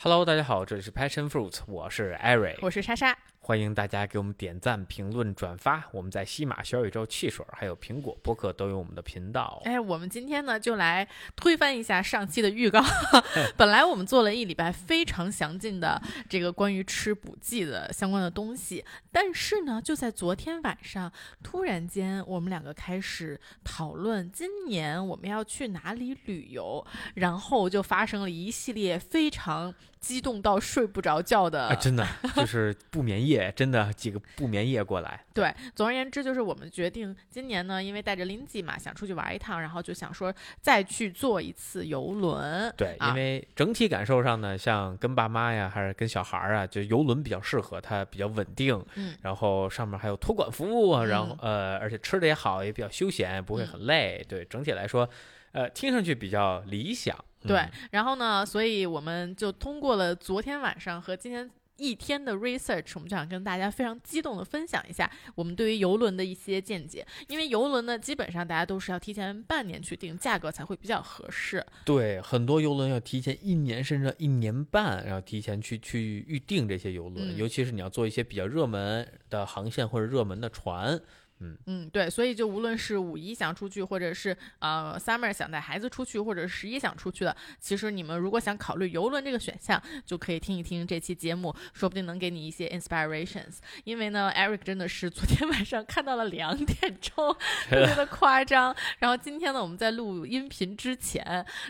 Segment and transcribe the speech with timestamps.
[0.00, 3.18] Hello，大家好，这里是 Passion Fruit，我是 Eric，我是莎莎。
[3.48, 5.82] 欢迎大家给我们点赞、评论、转发。
[5.92, 9.62] 我们在西马、小宇宙、汽水还有苹果播客都有我们的频道。
[9.64, 12.84] 哎，我们今天呢就来推翻一下上期的预告。
[13.56, 15.98] 本来我们做了一礼拜非常详尽的
[16.28, 21.10] 这个关于吃补剂的相关的东西，但是呢，就在昨天晚上，
[21.42, 29.74] 突然间我们两个开始讨论今年我们要去哪里旅游，然后就发生了一系列非常。
[30.00, 35.24] 激动到睡不着觉的，真的就是不眠夜， 真的几个不眠夜过来。
[35.34, 42.72] 对，总而言之就是我们决定今年呢，因为带着 Lindsay 嘛，想出去玩一趟，然后就想说再去坐一次游轮。
[42.76, 48.84] 对，因为整体感受上呢，像跟爸妈呀，还是跟小孩儿啊，就游轮比较适合，它比较稳定。
[48.94, 49.16] 嗯。
[49.22, 54.24] 然后上面还有托管服务，然后呃，而且吃的也好，也比较休闲，不会很累。
[54.28, 55.08] 对，整体来说，
[55.52, 57.16] 呃，听上去比较理想。
[57.42, 67.06] 对，然后呢，所以我们就通过了昨天晚上和今天一天的 research，我们就想跟大家非常激动的分享一下我们对于游轮的一些见解。
[67.28, 71.64] 因为游轮呢，基本上大家都是要提前半年去订，价格才会比较合适。
[71.84, 81.00] 对，很多游轮要提前一年甚至一年半，然后提前去去预定这些游轮，尤其是你要做一些比较热门的航线或者热门的船。
[81.40, 93.58] 嗯嗯，对，所以就无论是五一想出去，或者是呃 summer 想带孩子出去，或者十一想出去的，其实你们如果想考虑游轮这个选项，就可以听一听这期节目，说不定能给你一些 inspirations。
[93.84, 97.32] 因为呢，Eric 真的是昨天 晚上看到了两点钟，
[97.68, 98.74] 特别的夸张。
[98.98, 101.24] 然后今天呢，我们在录音频之前，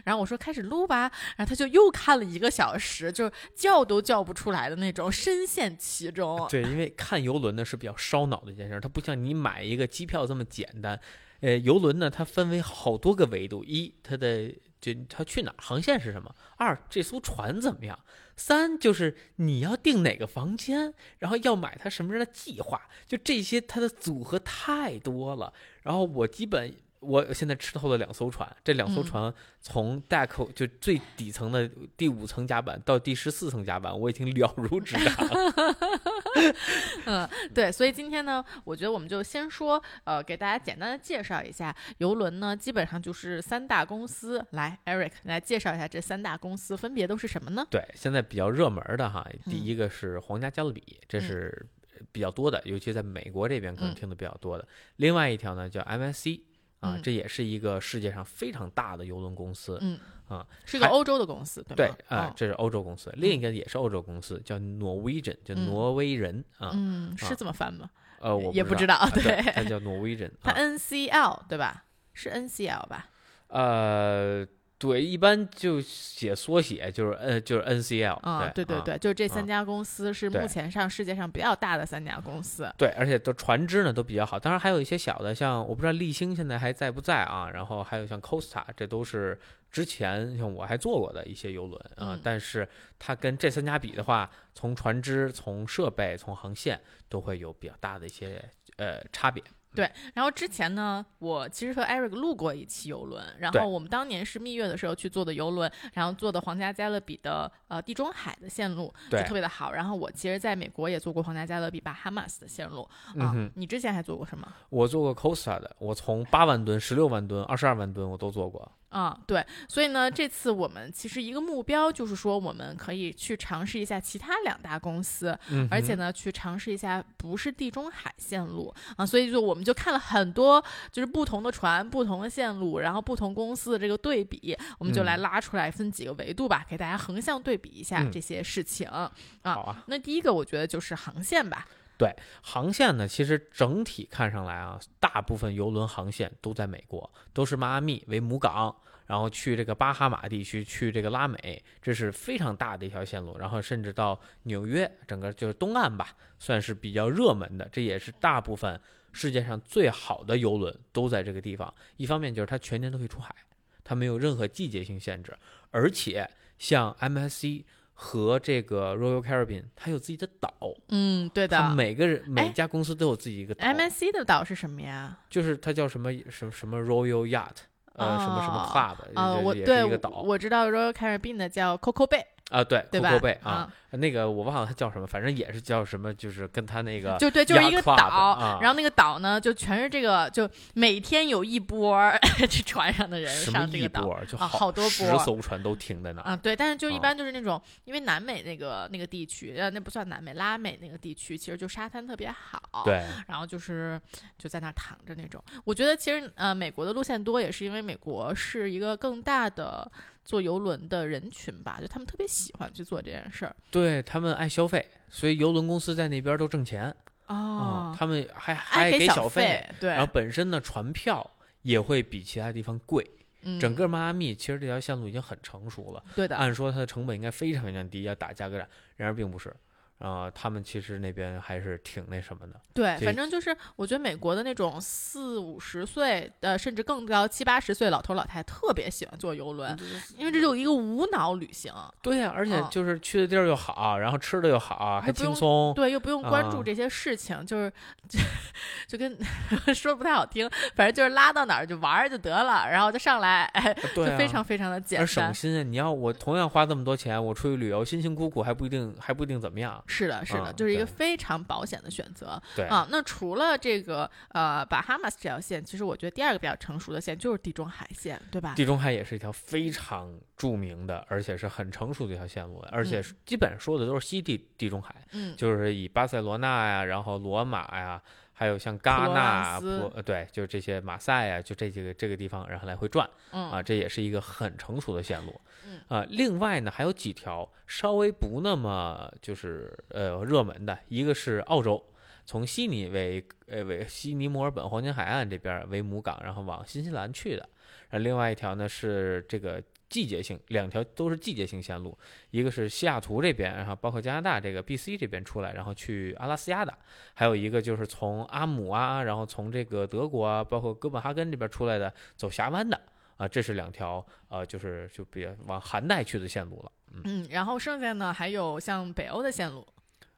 [0.05, 6.47] 然后我说开始录吧，然后他就又看了一个小时，就叫都叫不出来的那种，深陷其中。
[6.49, 9.58] 对，因为看游轮呢是比较烧脑的一件事，它不像你买。
[9.59, 11.01] 买一个机票这么简单，
[11.41, 17.99] 呃，游轮呢，它分为好多个维度：一，它的就它去哪儿，航线是什么；二，这艘船怎么样；
[18.37, 22.89] 三，就是你要订哪个房间，然后要买它什么样的计划。
[23.05, 25.53] 就这些，它的组合太多了。
[25.83, 26.73] 然后我基本。
[27.01, 35.15] 我现在吃透了两艘船，这两艘船从 deck 就最底层的第五层甲板到第十四层甲板，我已经了如指掌。
[37.07, 44.45] 嗯，对，所以今天呢，我觉得我们就先说，呃，给大家简单的介绍一下游轮呢，基本上就是三大公司。
[44.51, 47.67] 来，Eric 来介绍一下这三大公司分别都是什么呢？
[47.71, 51.67] 对，现在比较热门的哈，第一个是皇家加勒比，这是
[52.13, 54.67] 比较多的，尤其在美国这边可能听的比较多的。
[54.97, 56.41] 另外一条呢叫 MSC。
[56.81, 67.91] 啊，这也是一个世界上非常大的邮轮公司，嗯，啊，是个欧洲的公司，对对，啊，这是欧洲公司，另一个也是欧洲公司，叫 Norwegian，叫挪威人啊，嗯，是这么翻吗？
[68.21, 71.85] 呃，我也不知道，对，它叫 Norwegian，它 NCL 对吧？
[72.15, 73.09] 是 NCL 吧？
[73.49, 74.47] 呃。
[74.79, 78.15] 对，一般就写缩写，就是 N，，就是 NCL。
[78.21, 82.73] 啊，对对对，就这三家公司是目前上世界上比较大的三家公司。
[82.79, 87.51] 对，而且都船只呢都比较好，当然还有一些小的，像我不知道立星现在还在不在啊？
[87.51, 89.37] 然后还有像 Costa，这都是
[89.69, 92.17] 之前像我还坐过的一些游轮啊。
[92.23, 92.69] 但是
[93.01, 98.41] 它跟这三家比的话，从船只、从设备、从航线都会有比较大的一些
[98.77, 99.43] 呃差别。
[99.75, 109.73] 对，然后之前呢，我其实和 Eric 录过一期游轮，然后我们当年是蜜月的时候去坐的游轮，然后坐的皇家加勒比的呃地中海的线路，就特别的好。
[109.73, 113.35] 然后我其实在美国也坐过皇家加勒比巴哈马斯的线路啊。
[113.55, 114.47] 你之前还坐过什么？
[114.71, 118.71] 我坐过 Costa 的，我从八万吨、十六万吨、二十二万吨我都坐过。
[118.91, 125.39] 啊，对，所以呢，这次我们其实一个目标就是说，我们可以去尝试一下其他两大公司，
[125.71, 128.75] 而且呢，去尝试一下不是地中海线路。
[128.97, 138.89] 啊，所以就我们就看了很多，就是不同的船、不同的线路，然后不同公司的这个对比，我们就来拉出来分几个维度吧，给大家横向对比一下这些事情。
[138.89, 139.13] 啊。
[139.43, 141.67] 好啊，那第一个我觉得就是航线吧。
[141.99, 148.73] 对，航线呢，其实整体看上来啊，大部分游轮航线都在美国，都是迈阿密为母港，
[149.05, 153.37] 然后去这个巴哈马地区，去这个拉美，这是非常大的一条线路。
[153.37, 157.69] 然后甚至到纽约，整个就是东岸吧，算是比较热门的。
[157.73, 158.81] 这也是大部分
[159.13, 161.75] 世界上最好的游轮都在这个地方。
[161.97, 163.35] 一方面就是它全年都可以出海，
[163.83, 165.37] 它没有任何季节性限制，
[165.73, 166.31] 而且
[166.61, 167.65] 像 MSC。
[168.01, 170.55] 和这个 Royal Caribbean，它有自己的岛。
[170.91, 171.75] 嗯，对的。
[171.75, 173.53] 每个人每家公司都有自己一个。
[173.57, 175.19] MSC 的岛是什么呀？
[175.29, 177.57] 就是它叫什么什么什么 Royal Yacht，
[177.95, 182.23] 呃，什么什么 Club，啊，我对，我知道 Royal Caribbean 的叫 Coco Bay。
[182.51, 183.11] 啊，对，对吧
[183.43, 192.19] 啊，那个我忘了它叫什么，反正也是叫什么，就是跟它那个就对，就是一个岛，啊然后那个岛呢，就全是这个，就每天有一波儿
[192.49, 196.31] 这船上的人上这个岛就啊好多波十波艘船都停在那儿。
[196.31, 204.01] 啊，对，但是就一啊般就是那种，因为南美那个那个地区，呃，那不算南美，拉美那个地区，其实就沙滩特别好，，对，然后就是
[204.39, 205.43] 就在那儿躺着那种。
[205.65, 209.91] 我觉得其实呃，美国的路线多也是因为美国是一个更大的
[210.29, 213.57] 坐游轮的人群吧，就他们特别喜欢去做这件事儿。
[213.71, 216.95] 对他们爱消费，所以游轮公司在那边都挣钱
[217.25, 221.29] 啊、哦，他们还还给小费，，对，然后本身呢船票
[221.63, 223.11] 也会比其他地方贵。
[223.41, 229.55] 嗯整个迈阿密其实这条线路已经很成熟了，对的，按说它的成本应该非常非常低，要打价格战，然而并不是。
[229.99, 232.61] 啊、他们其实那边还是挺那什么的。
[232.73, 239.77] 对，反正就是我觉得美国的那种四五十岁，呃，甚至更高七八十岁老头老太太特别喜欢坐游轮，
[240.17, 245.73] 因为这就一个无脑旅行，对呀、而且嗯就是去的地儿又好，然后吃的又好，还轻松。
[245.75, 247.73] 对，又不用关注啊这些事情，就是
[248.09, 248.19] 就
[248.87, 249.19] 就跟
[249.75, 255.35] 说不太好听，反正就是拉到哪儿就玩儿就得了，然后就上来，哎，就对啊，非常非常的简而省。
[255.35, 255.63] 心啊！
[255.63, 259.83] 你要我同样花这么多钱，我出去旅游辛辛苦苦还不一定还不一定怎么样。
[259.89, 262.87] 是的，是的，啊就是一个非常保险的选择对啊。
[262.91, 268.55] 那除了这个呃巴哈马斯这条线，其实我觉得第二个比较成熟的线就是地中海线，对吧？
[268.55, 278.01] 地中海也是一条非常著名的，而且是很成熟的一条线路，而且基本上说的都是西地地中海，嗯，就是以巴塞罗那呀，然后罗马呀，
[278.39, 279.59] 还有像戛纳
[279.97, 285.41] 呃对，就是这些马赛啊，就这几个这个地方，然后来回转嗯啊，这也是一个很成熟的线路。
[285.67, 291.85] 嗯啊，另外呢还有几条稍微不那么就是呃热门的，一个是澳洲。
[292.25, 297.49] 从悉尼为呃为悉尼墨尔本黄金海岸这边为母港，然后往新西兰去的。
[297.91, 301.97] 然后另外一条呢是这个季节性，两条都是季节性线路，
[302.31, 306.73] 一个是西雅图这边，然后包括加拿大这个 BC 这边出来，然后去阿拉斯加的；
[307.15, 312.79] 还有一个就是从阿姆啊，然后从这个德国啊，包括哥本哈根这边出来的，走峡湾的
[313.17, 316.73] 啊，这是两条呃，就是就比较往寒带去的线路了。
[317.05, 319.67] 嗯，然后剩下呢还有像北欧的线路，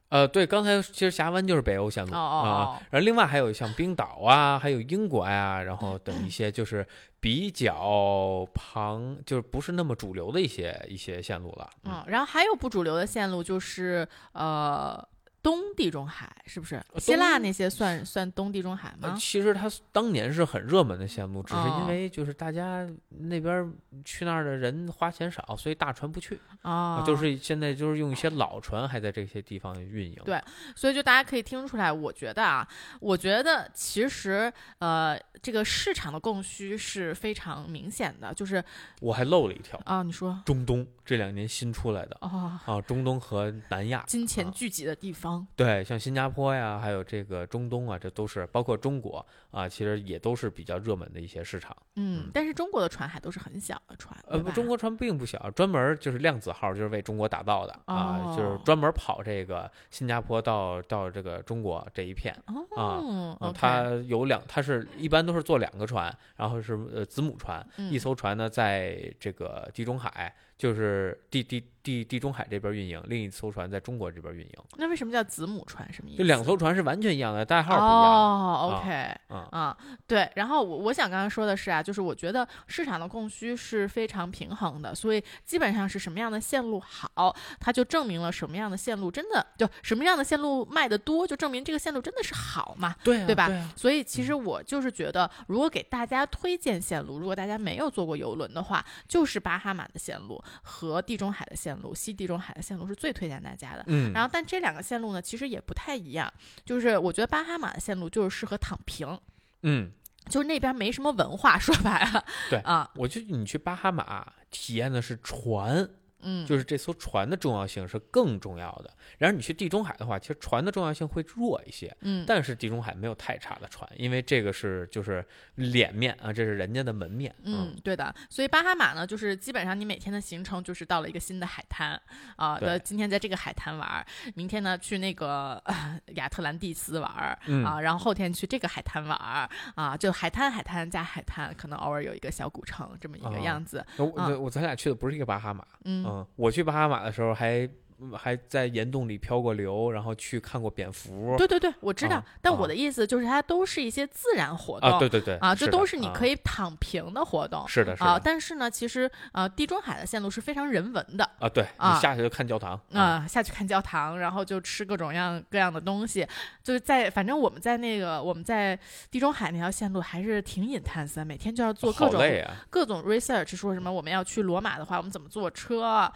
[0.09, 2.81] 呃，对，刚才其实峡湾就是北欧线路哦哦啊，哦。
[2.89, 6.85] 然后另外还有像冰岛啊，还有英国呀、然后等一些就是
[7.21, 11.69] 比较旁，就是不是那么主流的一些一些线路了。
[11.83, 15.07] 嗯，然后还有不主流的线路就是呃
[15.43, 16.81] 东地中海，是不是？
[16.97, 19.17] 希腊那些算算东地中海呃吗？
[19.19, 23.73] 其实它当年是很热门的线路，只是哦因为就是大家那边
[24.05, 30.17] 去那儿的人花钱少，所以大船不去，啊，就是现在就是用一些老船还在这些地方运营。
[30.25, 30.41] 对
[30.75, 32.67] 所以就大家可以听出来，我觉得啊，
[32.99, 38.63] 我觉得其实呃，这个市场的供需是非常明显的，就是
[38.99, 44.03] 我还漏了一条，啊，你说中东这两年新出来的哦，啊，中东和南亚。
[44.07, 51.75] 金钱啊聚集的地方，对，像新加坡呀，还有这个中东啊，这都是包括中国啊，其实也都是比较热门的一些市场。
[51.95, 62.35] 嗯嗯，但是中国的船还都是很小的船，呃，不，中国船并不小，专门就是量子号，就是为中国打造的啊，就是哦专门跑这个新加坡到到这个中国这一片。
[62.47, 75.91] 哦啊它有两，它是一般都是坐两个船，然后是呃子母船，一嗯艘船呢在这个地中海，就是地地地地中海这边运营，另一艘船在中国这边运营，那为什么叫子母船？
[75.91, 76.17] 什么意思？
[76.19, 77.91] 就两艘船是完全一样的，代号不一样。
[77.91, 78.89] 哦，OK，
[79.27, 80.29] 啊啊，对。
[80.35, 92.95] 然后我我想刚刚说的是啊，就是我觉得市场的供需是非常平衡的，所以基本上是什么样的线路好，它就证明了什么样的线路真的就什么样的线路卖的多，就证明这个线路真的是好嘛。
[93.03, 103.83] 对啊对吧对啊所以其实我就是觉得，如果给大家推荐线路，如果大家没有坐过游轮的话，就是巴哈马的线路和地中海的线路，西地中海的线路是最推荐大家的。
[103.87, 106.31] 嗯，然后，但这两个线路呢，其实也不太一样。
[106.65, 109.19] 就是我觉得巴哈马的线路就是适合躺平，
[109.63, 109.91] 嗯，
[110.29, 115.87] 就是那边没什么文化，说白了，对啊，我觉得你去巴哈马体验的是船，
[116.23, 118.91] 嗯，就是这艘船的重要性是更重要的。
[119.17, 121.95] 然而你去地中海的话，其实船的重要性会弱一些。
[122.01, 125.25] 嗯，但是地中海没有太差的船，因为这个是就是
[125.55, 127.33] 脸面啊，这是人家的门面。
[127.43, 131.99] 嗯，对的，所以巴哈马呢，就是基本上你每天的行程就是到了一个新的海滩
[132.35, 144.07] 啊，对呃，今天在这个海滩玩，明天呢去那个、呃亚特兰蒂斯玩、嗯啊，然后后天去这个海滩玩啊，就海滩海滩加海滩，可能偶尔有一个小古城这么一个啊样子，我
[144.39, 146.03] 我咱俩去的不是一个巴哈马，嗯
[146.35, 147.67] 我去巴哈马的时候还
[148.17, 151.35] 还在岩洞里漂过流，然后去看过蝙蝠。
[151.37, 152.15] 对对对，我知道。
[152.15, 158.19] 啊但啊我的意思就是，它都是一些自然活动啊，对对对，啊这都是你可以以躺平的活动是的，是啊。
[158.23, 161.29] 但是呢，其实呃，地中海的线路是非常人文的。
[161.39, 166.25] 啊，对啊你下去就看教堂啊、下去看教堂，然后就吃各种样各样的东西，
[166.63, 168.77] 就是在反正我们在那个我们在
[169.09, 176.11] 地中海那条线路还是挺 intense 的，每天就要做各种啊，各种 research，说什么我们要去罗马的话，我们怎么坐车啊、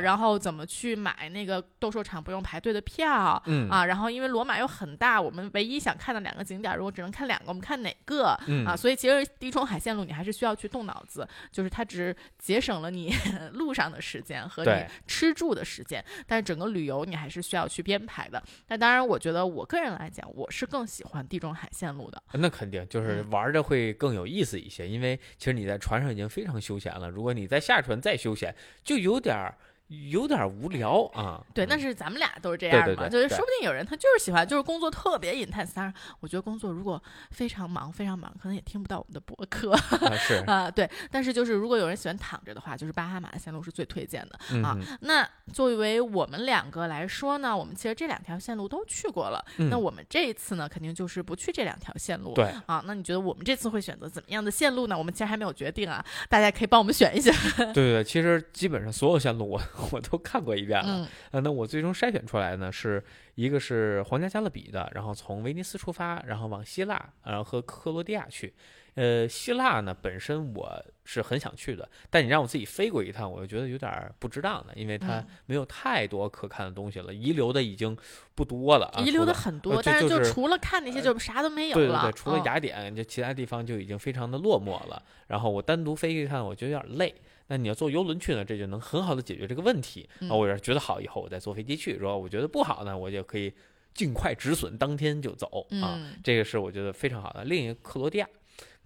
[0.00, 3.40] 然后怎么去买那个斗兽场不用排队的票。
[3.46, 8.76] 嗯啊，然后因为罗马又很大，我们唯一想看的两个景点，如果只能看两个，我们看哪个、嗯啊？
[8.76, 13.12] 所以其实地中海线路你还是需要去动脑子，就是它只节省了你
[13.54, 18.42] 路上的时间和你吃住的时间，但是整个旅游你还是需要去编排的。
[18.68, 22.22] 那当然，我觉得我个人来讲，我是更喜欢地中海线路的。
[22.32, 28.54] 那肯定就是嗯玩的会更有意思一些，因为其实你在船上已经非常休闲了，如果你在下船再休闲，
[28.84, 29.56] 就有点儿
[29.88, 31.42] 有点无聊啊。
[31.54, 35.74] 对，嗯但是咱们俩都是这样的嘛，对对对就是说不定有人他就是喜欢，就是工作特别 intense。
[35.74, 39.80] 当然，我觉得工作如果非常忙非常忙，可能也听不到我们的博客啊
[40.16, 40.70] 是啊。
[40.70, 44.62] 对，但是就是如果有人喜欢躺着的话，就是巴哈马的线路是最推荐的。
[44.62, 49.44] 啊那作为我们两个来说呢，我们其实这两条线路都去过了。
[49.56, 52.34] 嗯那我们这一次呢，肯定就是不去这两条线路。
[52.34, 54.96] 对啊，那你觉得我们这次会选择怎么样的线路呢？
[54.96, 57.32] 我们其实还没有决定啊，大家可以帮我们选一选。
[57.56, 59.58] 对对对，其实基本上所有线路我
[59.92, 60.88] 我都看过一遍了。
[60.88, 63.02] 嗯呃，那我最终筛选出来呢，是
[63.34, 68.54] 一个是皇家加勒比的，然后从威尼斯出发，然后往希腊，然后和克罗地亚去。
[68.94, 77.96] 呃，希腊呢本身我是很想去的，但你让我自己飞过一趟，我就觉得有点儿不值当的，因为它嗯没有太多可看的东西了，遗留的已经
[78.34, 79.00] 不多了啊。
[79.00, 81.86] 遗留的很多，呃但是就是除了看那些，就啥都没有了。
[81.86, 85.00] 对对对，除了嗯雅典，就其他地方就已经非常的落寞了。
[85.28, 87.14] 然后我单独飞一趟，我觉得有点累。
[87.48, 90.08] 那你要坐游轮去呢，这就能很好的解决这个问题。
[90.20, 93.52] 嗯啊，我要是觉得好，以后我再坐飞机去；如果我觉得不好呢，我就可以
[93.94, 95.96] 尽快止损，当天就走啊。
[95.96, 97.44] 嗯这个是我觉得非常好的。
[97.44, 98.28] 另一个克罗地亚，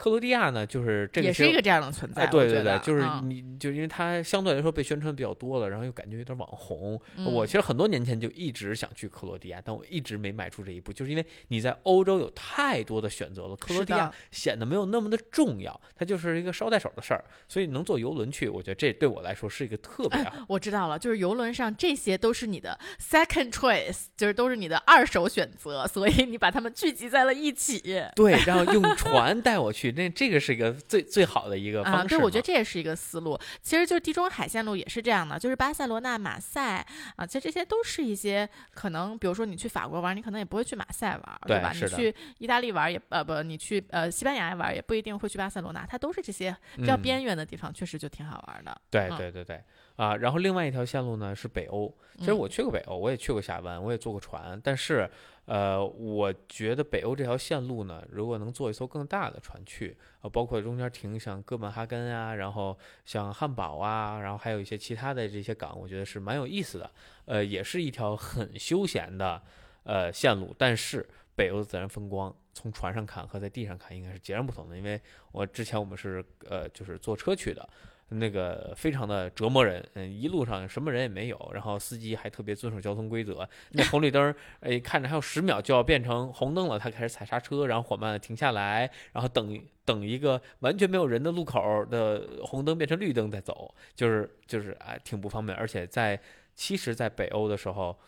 [0.03, 2.25] 克罗地亚呢，就是这个也是一个这样的存在。
[2.25, 7.01] 哎，对对对，就是嗯你，就因为它相对来说被宣传比较多了，然后又感觉有点网红。
[7.25, 17.25] 我嗯其实很多年前就一直想去克罗地亚，但我一直没迈出这一步，就是因为你在欧洲有太多的选择了，克罗地亚显得没有那么的重要，它就是一个捎带手的事儿。
[17.47, 20.33] 所以能坐游轮去，我觉得这对我来说是一个特别好。
[20.49, 27.81] 我知道了，就是游轮上这些都是你的 second choice，就是都是你的二手选择，所以你把它们聚集在了一起。
[28.17, 32.09] 对，然后用船带我去，那这个是一个最最好的一个方啊，式嘛。
[32.09, 33.39] 对，我觉得这也是一个思路。
[33.63, 41.41] 其实就是地中海线路也是这样的，就是巴塞罗那、马赛啊，其实这些都是一些可能，比如说你去法国玩，你可能也不会去马赛玩，吧？
[41.47, 48.81] 对吧你去意大利玩也呃不，你去呃西班牙玩也不一定会去巴塞罗那，它都是这些比较嗯边缘的地方，确实就挺好玩的。
[48.91, 49.61] 对嗯对对对
[49.97, 51.93] 啊，然后另外一条线路呢是北欧。
[52.19, 55.09] 其实嗯我去过北欧，我也去过峡湾，我也坐过船，但是
[55.45, 66.91] 呃，我觉得北欧这条线路呢，如果能坐一艘更大的船去，呃，包括中间停像哥本哈根啊，然后像汉堡啊，然后还有一些其他的这些港，我觉得是蛮有意思的。
[67.25, 69.43] 呃，也是一条很休闲的
[69.85, 72.35] 呃线路，但是北欧的自然风光。
[72.55, 75.01] 从船上看和在地上看应该是截然不同的，因为
[75.33, 77.67] 我之前我们是呃就是坐车去的，
[78.09, 96.21] 那个非常的折磨人，嗯，一路上什么人也没有，然后司机还特别遵守交通规则，那红绿灯，哎，看着还有十秒就要变成红灯了，他开始踩刹车，然后缓慢的停下来，然后等等一个完全没有人的路口的红灯变成绿灯再走，就是就是啊，挺不方便，而且在
[96.55, 97.99] 其实，在北欧的时候。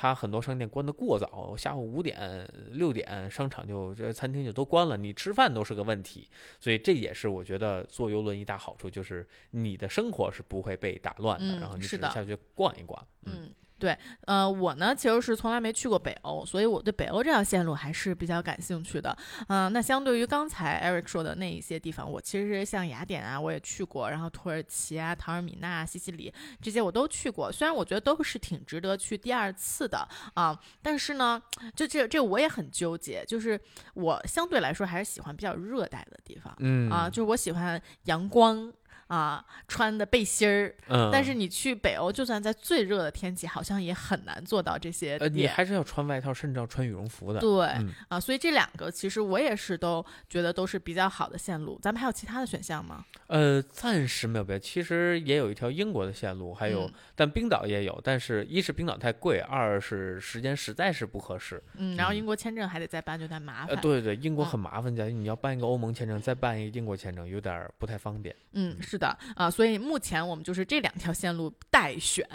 [0.00, 6.28] 它很多商店关得过早，下午五点、六点，商场就这餐厅就都关了，你吃饭都是个问题。
[6.60, 13.04] 所以这也是我觉得坐游轮一大好处，就是你的生活是不会被打乱的，嗯然后你只能下去逛一逛。
[13.24, 19.16] 嗯，对，呃，我呢其实是从来没去过北欧，所以我对北欧这条线路还是比较感兴趣的。
[19.48, 31.40] 嗯、那相对于刚才 Eric 说的那一些地方，我其实像雅典啊，我也去过，然后土耳其啊、陶尔米纳、西西里这些我都去过，虽然我觉得都是挺值得去第二次的啊、但是呢，
[31.74, 33.60] 就这这我也很纠结，就是
[33.94, 36.54] 我相对来说还是喜欢比较热带的地方。
[36.58, 38.72] 嗯啊，就是我喜欢阳光
[39.08, 40.74] 啊，穿的背心儿。
[40.88, 45.48] 嗯，但是你去北欧，就算在最热的天气，好像也很难做到这些呃，你。
[45.48, 47.40] 还是要穿外套，甚至要穿羽绒服的。
[47.40, 51.78] 对、嗯啊，所以这两个其实我也是都觉得都是比较好的线路。
[51.82, 53.04] 咱们还有其他的选项吗？
[53.26, 61.60] 呃，暂时没有别的，其实也有一条英国的线路，还有，嗯但冰岛也有，但是一是冰岛太贵，二是时间实在是不合适。
[61.74, 63.74] 嗯，然后嗯英国签证还得再办，就有点麻烦。
[63.74, 68.34] 呃，对对，英国嗯很麻烦，假如你要办一个欧盟签证，再办一个英国签证，有点不太方便。
[68.52, 72.26] 嗯，是的啊，所以目前我们就是这两条线路待选，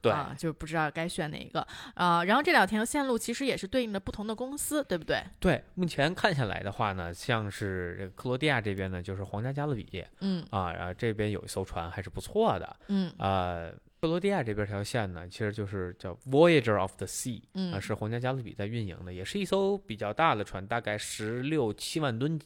[0.00, 2.24] 对，啊，就不知道该选哪一个啊。
[2.24, 5.22] 然后这两条线路其实也是对应的不同的公司，对不对？
[5.38, 22.38] 对，目前看下来的话呢，像是这个克罗地亚这边呢，就是皇家加勒比嗯啊，然后这边有一艘船还是不错的，嗯呃，克罗地亚这边这条线呢，其实就是叫 Voyager of the Sea，啊，嗯是皇家加勒比在运营的，也是一艘比较大的船，大概十六七万吨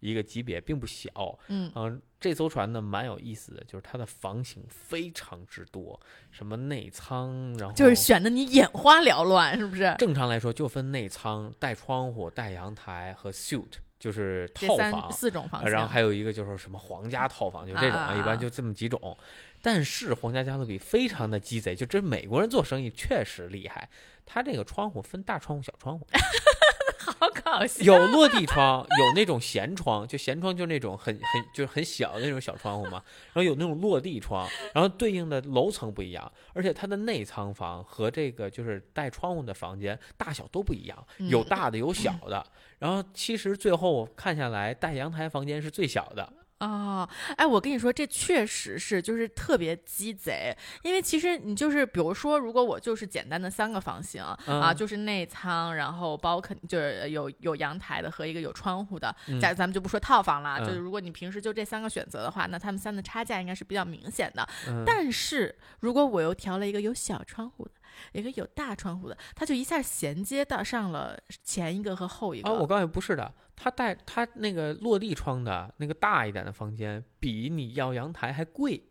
[0.00, 1.10] 一个级别，并不小。
[1.48, 6.00] 嗯嗯、这艘船呢蛮有意思的，就是它的房型非常之多，
[6.30, 9.94] 什么内舱，然后就是选的你眼花缭乱，是不是？
[9.98, 15.12] 正常来说就分内舱、带窗户、带阳台和 suite，就是套房。
[15.12, 19.16] 四种房然后还有一个就是什么皇家套房，就这种啊一般就这么几种。
[19.62, 23.88] 但是皇家加勒比非常的鸡贼，就这美国人做生意确实厉害。
[24.24, 26.06] 他这个窗户分大窗户、小窗户，
[27.12, 27.84] 好搞笑。
[27.84, 33.02] 有落地窗，有那种闲窗，就闲窗就那种很很就是很小的那种小窗户嘛。
[33.32, 42.44] 然后有那种落地窗，然后对应的楼层不一样，而且它的内仓房和这个就是带窗户的房间大小都不一样，有嗯大的有小的。
[42.78, 46.32] 然后其实最后看下来，带阳台房间是最小的。
[46.60, 54.76] 哦，哎，我跟你说，这确实是就是特别鸡贼，因为其实你就是比如说，如果我就是简单的三个房型、啊，嗯。
[54.76, 64.46] 就是内舱，然后包肯就是有有阳台的和一个有窗户的，嗯假咱们就不说套房了，嗯就是如果你平时就这三个选择的话，那他们三的差价应该是比较明显的。
[64.68, 64.82] 嗯。
[64.86, 67.70] 但是如果我又调了一个有小窗户的，
[68.12, 72.48] 一个有大窗户的，它就一下衔接到上了前一个和后一个。
[72.48, 78.82] 哦，我告诉你不是的，它带它那个落地窗的那个大一点的房间，比你要阳台还贵，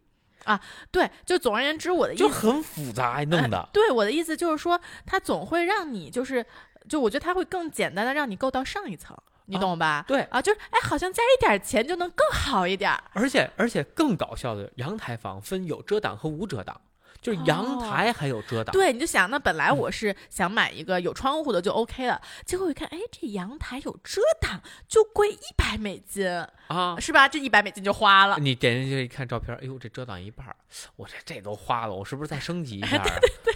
[0.44, 0.60] 啊
[0.92, 3.70] 对，就总而言之，我的意思就很复杂弄的。
[3.74, 6.46] 对我的意思就是说，它总会让你就是，
[6.88, 10.06] 就我觉得它会更简单的让你够到上一层，你啊懂吧？
[10.08, 13.04] 对，啊，就是哎，好像加一点钱就能更好一点儿。
[13.14, 16.80] 而且而且更搞笑的，阳台房分有遮挡和无遮挡，
[17.26, 18.72] 就是阳台还有遮挡。
[18.72, 26.30] 对，你就想，那本来嗯我是想买一个有窗户的就 OK 了，结果一看，哎，这阳台有遮挡就贵一百美金，
[26.68, 27.28] 啊，是吧？
[27.28, 28.38] 这一百美金就花了。
[28.38, 30.56] 你点进去一看照片，哎呦，这遮挡一半儿，
[30.98, 33.06] 我这这都花了，我是不是再升级一下啊？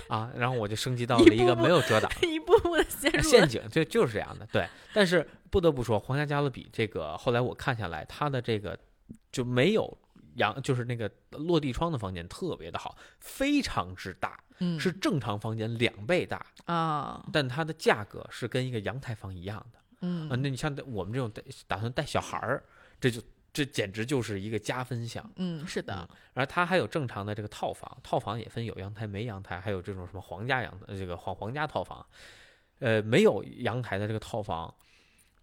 [0.18, 2.12] 啊，然后我就升级到了一个没有遮挡。
[2.28, 4.68] 一步步的陷入陷阱就就是这样的，对。
[4.96, 8.76] 但是不得不说，皇家加勒比这个后来我看下来，它的这个
[9.32, 9.96] 就没有
[10.40, 19.80] 阳，就是那个落地窗的房间特别的好，非常之大，嗯是正常房间两倍大，啊，但它的价格是跟一个阳台房一样的。
[20.02, 22.64] 嗯啊，那你像我们这种带打算带小孩儿，
[23.02, 25.30] 这就这简直就是一个加分项。
[25.36, 32.06] 嗯，是的嗯，然后它还有正常的这个套房，套房也分有阳台没阳台，还有这种什么皇家阳呃这个皇皇家套房，
[32.80, 34.74] 呃，没有阳台的这个套房，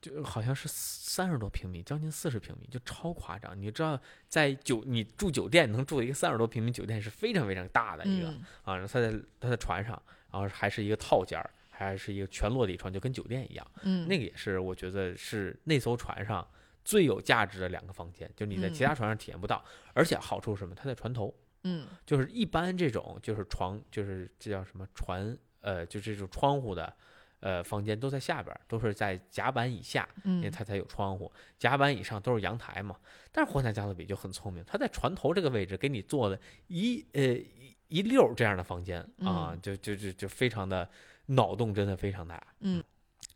[0.06, 3.60] 就好像是三十多平米，将近四十平米，就超夸张。
[3.60, 13.66] 你知道，在酒你住酒店能住一个三十多平米酒店是非常非常大的一个、嗯啊，然后他在他在船上，然后还是一个套间儿，还是一个全落地窗，就跟酒店一样。
[13.82, 16.46] 嗯，那个也是我觉得是那艘船上
[16.84, 20.74] 最有价值的两个房间，就你在其他船上体验不到，而且好处是什么？
[20.74, 21.34] 它在船头。
[21.68, 26.94] 嗯就是一般这种就是床，就是这叫什么船，呃，就这种窗户的，
[27.40, 31.30] 呃，房间都在下边，都是在甲板以下，因为嗯它才有窗户。
[31.58, 32.96] 甲板以上都是阳台嘛。
[33.30, 40.88] 但是皇家加勒比就很聪明，它在船头这个位置给你做了一呃一一溜这样的房间啊，嗯就就就就非常的
[41.26, 42.42] 脑洞真的非常大。
[42.60, 42.82] 嗯。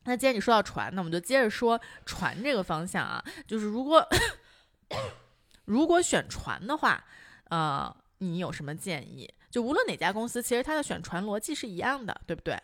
[0.05, 4.07] 那既然你说到船，那我们就接着说船这个方向啊，就是如果
[5.67, 7.05] 如果选船的话，
[7.51, 9.31] 呃，你有什么建议？
[9.51, 12.59] 就无论哪家公司，其实它的选船逻辑是一样的，对不对？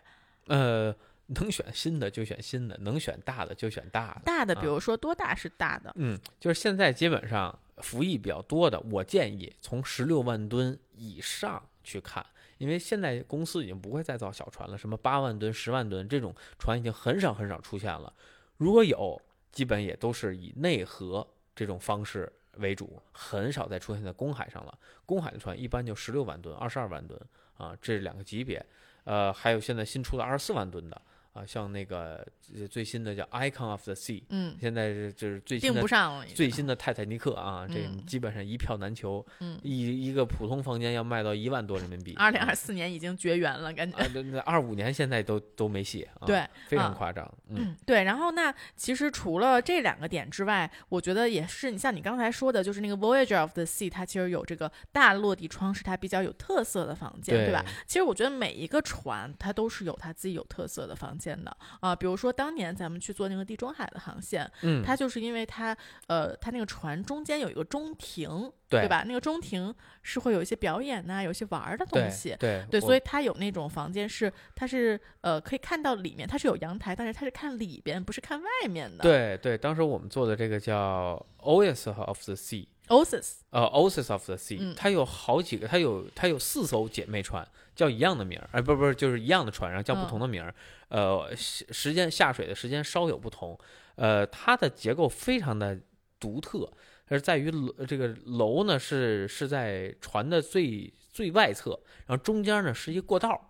[0.46, 0.94] 呃，
[1.26, 4.22] 能选新的就选新的，能选大的就选大的。
[4.24, 5.92] 大的，啊比如说多大是大的？
[5.96, 12.24] 嗯，就是现在基本上服役比较多的，我建议从十六万吨以上去看，
[12.58, 18.12] 因为现在公司已经不会再造小船了，什么八万吨、十万吨这种船已经很少很少出现了。
[18.56, 19.20] 如果有，
[19.52, 24.78] 基本也都是以内河这种方式为主，很少再出现在公海上了。
[25.04, 27.20] 公海的船一般就十六万吨、二十二万吨
[27.56, 28.64] 啊，这两个级别。
[29.04, 31.00] 呃，还有现在新出的二十四万吨的
[31.36, 36.24] 啊，像那个呃最新的叫 Icon of the Sea，嗯，现在是就是最新的不上了。
[36.34, 42.14] 最新的泰坦尼克啊，这嗯基本上一票难求，嗯，一一个普通房间要卖到一万多人民币。
[42.18, 43.98] 二零二四年已经绝缘了，感觉。
[43.98, 47.30] 啊，那那二五年现在都都没戏啊，对，非常啊夸张。
[47.48, 48.04] 嗯，嗯，对。
[48.04, 57.64] 然后那其实除了这两个点之外，我觉得也是你像你刚才说的，就是那个 Voyager of the Sea，它其实有这个大落地窗，是它比较有特色的房间，对吧？？
[57.86, 69.02] 其实我觉得每一个船它都是有它自己有特色的房间线的啊、比如说当年咱们去做那个地中海的航线，嗯，它就是因为它呃，它那个船中间有一个中庭，对吧？
[69.06, 72.36] 那个中庭是会有一些表演呐、有一些玩儿的东西。
[72.38, 79.02] 对所以它有那种房间是，它是呃可以看到里面，它是有阳台，但是它是看里边，不是看外面的。
[79.02, 90.54] 对对，当时我们做的这个叫 Oasis of the Sea，，Oasis，呃，Oasis of the Sea，、嗯它有好几个，它有它有四艘姐妹船，叫一样的名儿，哎、不不是，就是一样的船，然后叫不嗯同的名儿，
[90.88, 93.58] 呃，时时间下水的时间稍有不同，
[93.96, 95.78] 呃，它的结构非常的
[96.18, 96.70] 独特，
[97.08, 103.40] 而在于楼这个楼呢是是在船的最最外侧，然后中间呢是一个过道儿。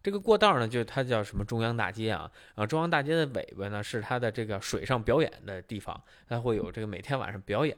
[0.00, 7.76] 这个过道儿呢，就它叫什么中央大街啊，然后中央大街的尾巴呢是它的这个水上表演的地方，它会有这个每天晚上表演。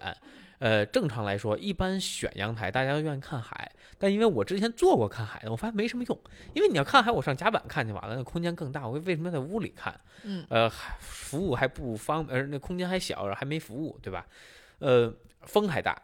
[0.61, 3.73] 呃，正常来说，一般选阳台，大家都愿意看海。
[3.99, 6.21] 但因为我之前做过看海的，我发现没什么用。
[6.55, 8.87] 因为你要看海，我上甲板看就完了，那空间更大。
[8.87, 9.99] 我为什么要在屋里看？
[10.23, 14.27] 嗯呃，还服务还不方，呃，那空间还小，还没服务，对吧？
[14.81, 16.01] 呃，风还大。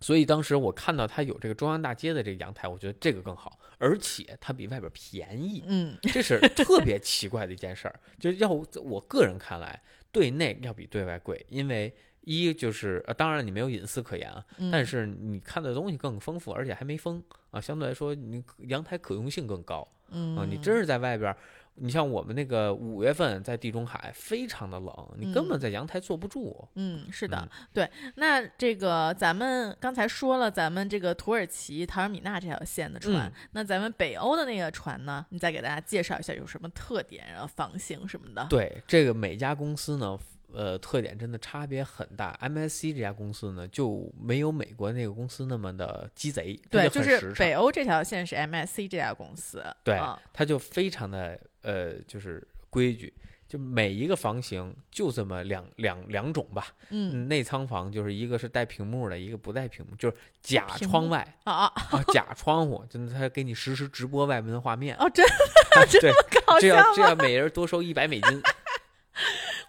[0.00, 5.64] 所以当时我看到它有这个中央大街的这个阳台，我觉得这个更好，而且它比外边便宜。
[5.66, 11.92] 嗯，这是特别奇怪的一件事儿，就是要我我个人看来，对内要比对外贵，因为
[12.24, 20.46] 一就是呃，当然你没有隐私可言啊，嗯但是你看的东西更丰富，而且还没封啊，相对来说你阳台可用性更高嗯啊。
[20.48, 21.36] 你真是在外边儿，
[21.76, 26.66] 你像我们那个五月份在地中海非常的冷，你根本在阳台坐不住。
[26.74, 27.90] 嗯，是的，嗯对。
[28.16, 38.46] 那这个咱们刚才说了，咱们这个土耳其塔尔米纳这条线的船，嗯那咱们北欧的那个船呢，你再给大家介绍一下有什么特点，然后房型什么的。
[38.48, 40.18] 对这个每家公司呢，
[40.54, 42.38] 呃，特点真的差别很大。
[42.42, 53.12] MSC 这家公司呢，就没有美国那个公司那么的鸡贼，对，就就是北欧这条线是 MSC 这家公司，对啊它就非常的呃，就是规矩，
[53.48, 56.68] 就每一个房型就这么两两两种吧。
[56.90, 61.72] 嗯，嗯，内仓房就是一个是带屏幕的，一个不带屏幕，就是假窗外啊
[62.12, 64.96] 假窗户，真的它给你实时直播外面的画面。
[64.96, 65.26] 哦，真
[66.00, 66.12] 对，
[66.46, 67.02] 搞笑这要这？
[67.02, 68.42] 要每人多收一百美金。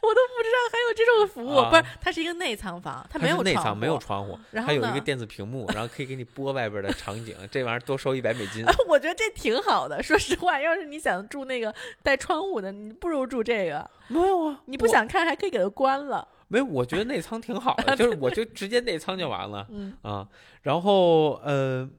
[0.06, 8.66] 我都不知道还有这种服务，啊不是，它是一个内舱房，它没有内舱，没有窗户，然后呢它有一个电子屏幕，然后可以给你播外边的场景，这玩意儿多收一百美金。
[8.88, 10.02] 我觉得这挺好的。
[10.04, 13.90] 说实话，要是你想住那个带窗户的，你不如住这个。
[14.08, 16.28] 没有啊，你不想看，还可以给它关了。
[16.48, 16.66] 没有？
[16.66, 19.66] 我觉得内舱挺好的， 就是我就直接内舱就完了。
[19.72, 20.28] 嗯啊，
[20.62, 21.90] 然后呃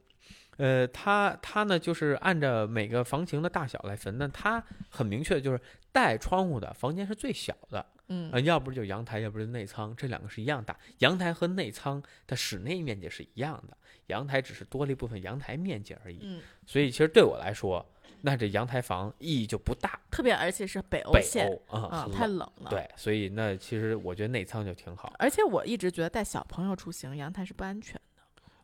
[0.56, 5.60] 呃，它它呢就是按照每个房型的大小来分，那它很明确，就是
[5.92, 10.76] 带窗户的房间是最小的，嗯呃，要不就阳台，要不就内仓，这两个是一样大。
[10.98, 16.20] 阳台和内仓的室内面积是一样的，阳台只是多了一部分阳台面积而已。
[16.22, 17.84] 嗯，所以其实对我来说，
[18.22, 20.00] 那这阳台房意义就不大。
[20.10, 22.38] 特别而且是北欧北线欧啊，太冷。
[22.56, 25.12] 了。，对，所以那其实我觉得内仓就挺好。
[25.18, 28.00] 而且我一直觉得带小朋友出行，阳台是不安全的。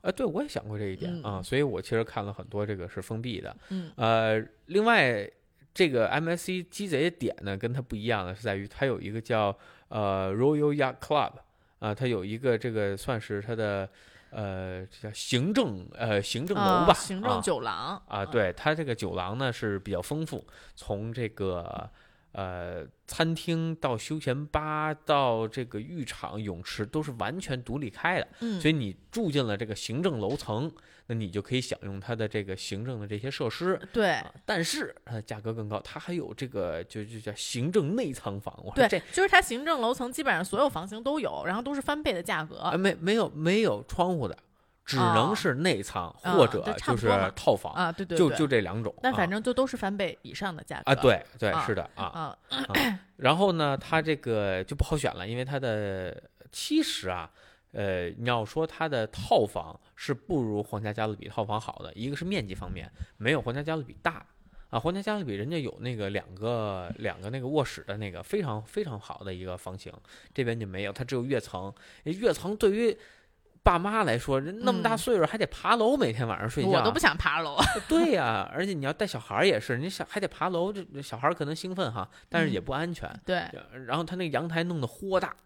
[0.02, 3.56] 呃，对，我也想过这一点、啊，所以我其实看了很多这个是封闭的。
[3.70, 3.90] 嗯。
[3.96, 5.28] 呃，另外
[5.72, 9.56] 这个 MSC 鸡贼的点呢，跟它不一样的是在于它有一个叫
[9.88, 11.32] 呃 Royal Yacht Club
[11.78, 13.88] 啊，它有一个这个算是它的
[14.30, 18.02] 呃这叫行政呃行政楼啊吧，行啊政酒廊。
[18.08, 21.88] 啊，，对，它这个酒廊呢是比较丰富，从这个
[22.32, 30.72] 呃餐厅到休闲吧到这个浴场、泳池都是完全独立开的，嗯，所以你住进了这个行政楼层，
[31.06, 33.78] 那你就可以享用它的这个行政的这些设施。
[33.92, 42.56] 对啊，但是它的价格更高，它还有这个就就叫行政内舱房，我说对这，就是它行政楼层基本上所有房型都有，然后都是翻倍的价格。
[42.58, 44.36] 啊没没有没有窗户的，
[44.84, 48.92] 只哦能是内舱、啊或者就是套房，啊，对对就，就这两种。
[49.00, 52.36] 但啊反正就都是翻倍以上的价格啊，对对啊是的啊，
[53.16, 57.30] 然后呢，它这个就不好选了，因为它的其实啊，
[57.70, 64.26] 呃，你要说它的套房是不如皇家加勒比套房好的，一个是面积方面没有皇家加勒比大
[64.70, 69.92] 啊，皇家加勒比人家有那个两个两个那个卧室的那个非常非常好的一个房型，
[70.34, 72.98] 这边就没有，它只有跃层，跃层对于。
[73.62, 77.56] 爸妈来说，人那么大嗯岁数还得爬楼，每天晚上睡觉，我都不想爬楼。
[77.88, 83.08] 对呀、而且你要带小孩也是，你小还得爬楼，这小孩可能兴奋哈，但是也嗯不安全。
[83.24, 83.48] 对，
[83.86, 85.36] 然后他那个阳台弄得豁大，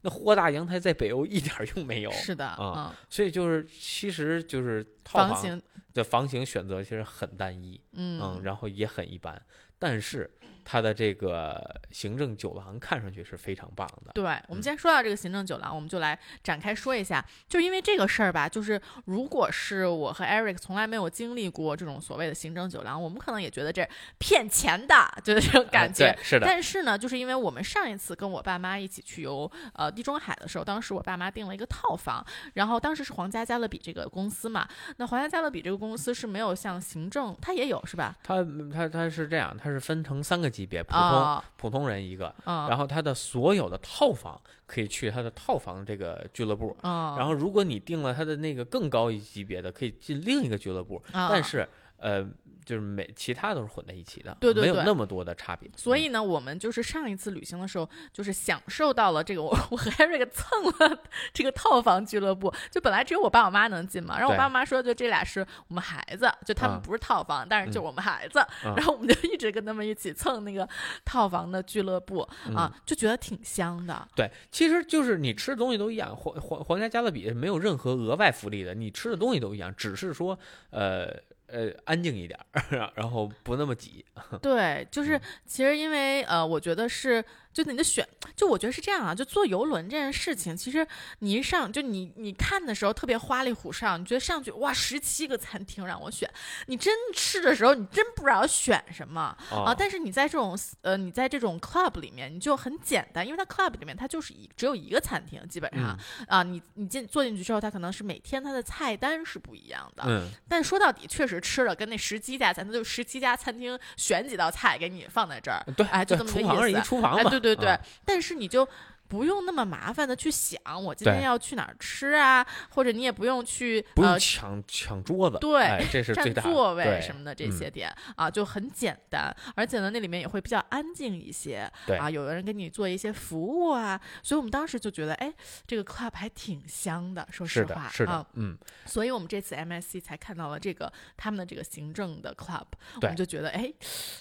[0.00, 9.40] 那豁大阳台在北欧一点用没有，是的，啊嗯，所以就是其实就是套房房型这房型选择其实很单一，嗯，嗯然后也很一般，
[9.78, 10.30] 但是
[10.64, 14.12] 它的这个行政酒廊看上去是非常棒的。
[14.12, 17.24] 对，我们嗯既然说到这个行政酒廊，我们就来展开说一下。
[17.48, 23.88] 就因为这个事儿吧，就是如果是我和 Eric 从来没有经历过这种所谓的行政酒廊，我们可能也觉得这
[24.18, 26.12] 骗钱的，就是这种感呃觉。
[26.12, 38.14] 对，是的，但是呢，就是因为我们上一次跟我爸妈一起去游呃地中海的时候，当时我爸妈订了一个套房，然后当时是皇家加勒比这个公司嘛，那皇家加勒比这个公司是没有像行政，它也有是吧？
[38.22, 47.16] 它它它是这样，它是分成三个级别，普通、啊普通人一个，啊然后它的所有的套房可以去它的套房这个俱乐部，啊！
[47.18, 52.26] 然后如果你定了它的那个更高一级别的，可以进另一个俱乐部，啊但是呃，
[52.64, 55.68] 就是每其他都是混在一起的，对对对没有那么多的差别。
[55.68, 70.68] 嗯所以呢，我们就是上一次旅行的时候，就是享受到了这个我我和 Eric 蹭了这个套房俱乐部，就本来只有我爸我妈能进嘛，然后我爸我妈说就这俩是我们孩子，就他们啊不是套房，但是就嗯我们孩子，啊然后我们就一直跟他们一起蹭那个
[71.04, 74.06] 套房的俱乐部、嗯啊，就觉得挺香的。
[74.14, 80.38] 对，其实就是你吃的东西都一样，皇皇皇家加勒比是没有任何额外福利的，你吃的东西都一样，只是说
[80.70, 81.08] 呃
[81.48, 84.04] 呃安静一点儿， 然后不那么挤。
[84.42, 87.24] 对，就是嗯其实因为呃，我觉得是
[87.58, 90.86] 就你的选，就我觉得是这样啊，就坐游轮这件事情，其实
[91.18, 96.30] 你一上就你你看的时候特别花里胡哨，你觉得上去哇十七个餐厅让我选，
[96.66, 99.36] 你真吃的时候你真不知道选什么啊。
[99.50, 117.68] 哦但是你在这种呃你在这种 club 里面，你就很简单，因为它 club 里面它就是一只有一个餐厅，基本上、嗯啊，你你进坐进去之后，它可能是每天它的菜单是不一样的，嗯，但说到底，确实吃了跟那十七家餐厅，就十七家餐厅选几道菜给你放在这儿，对，哎就这么个意思厨房是一厨房哎，对，对对对。
[117.70, 117.80] 啊。
[118.04, 118.68] 但是你就
[119.08, 127.52] 不用那么麻烦的去想，我今天要去哪儿吃啊，或者你也不用去不用呃抢抢桌子，对哎，这是最大占座位什么的这嗯。
[127.52, 131.96] 些点、啊，就很简单，而且呢，那里面也会比较安静一些，对。
[131.96, 135.32] 啊，有的人给你做一些服务啊，所以我们当时就觉得，哎，
[135.66, 142.66] 这个 club 还挺香的，说实是话，的，是的啊，，嗯，所以我们这次 MSC 才看到了这个他们的这个行政的 club，
[143.00, 143.72] 我们就觉得，哎，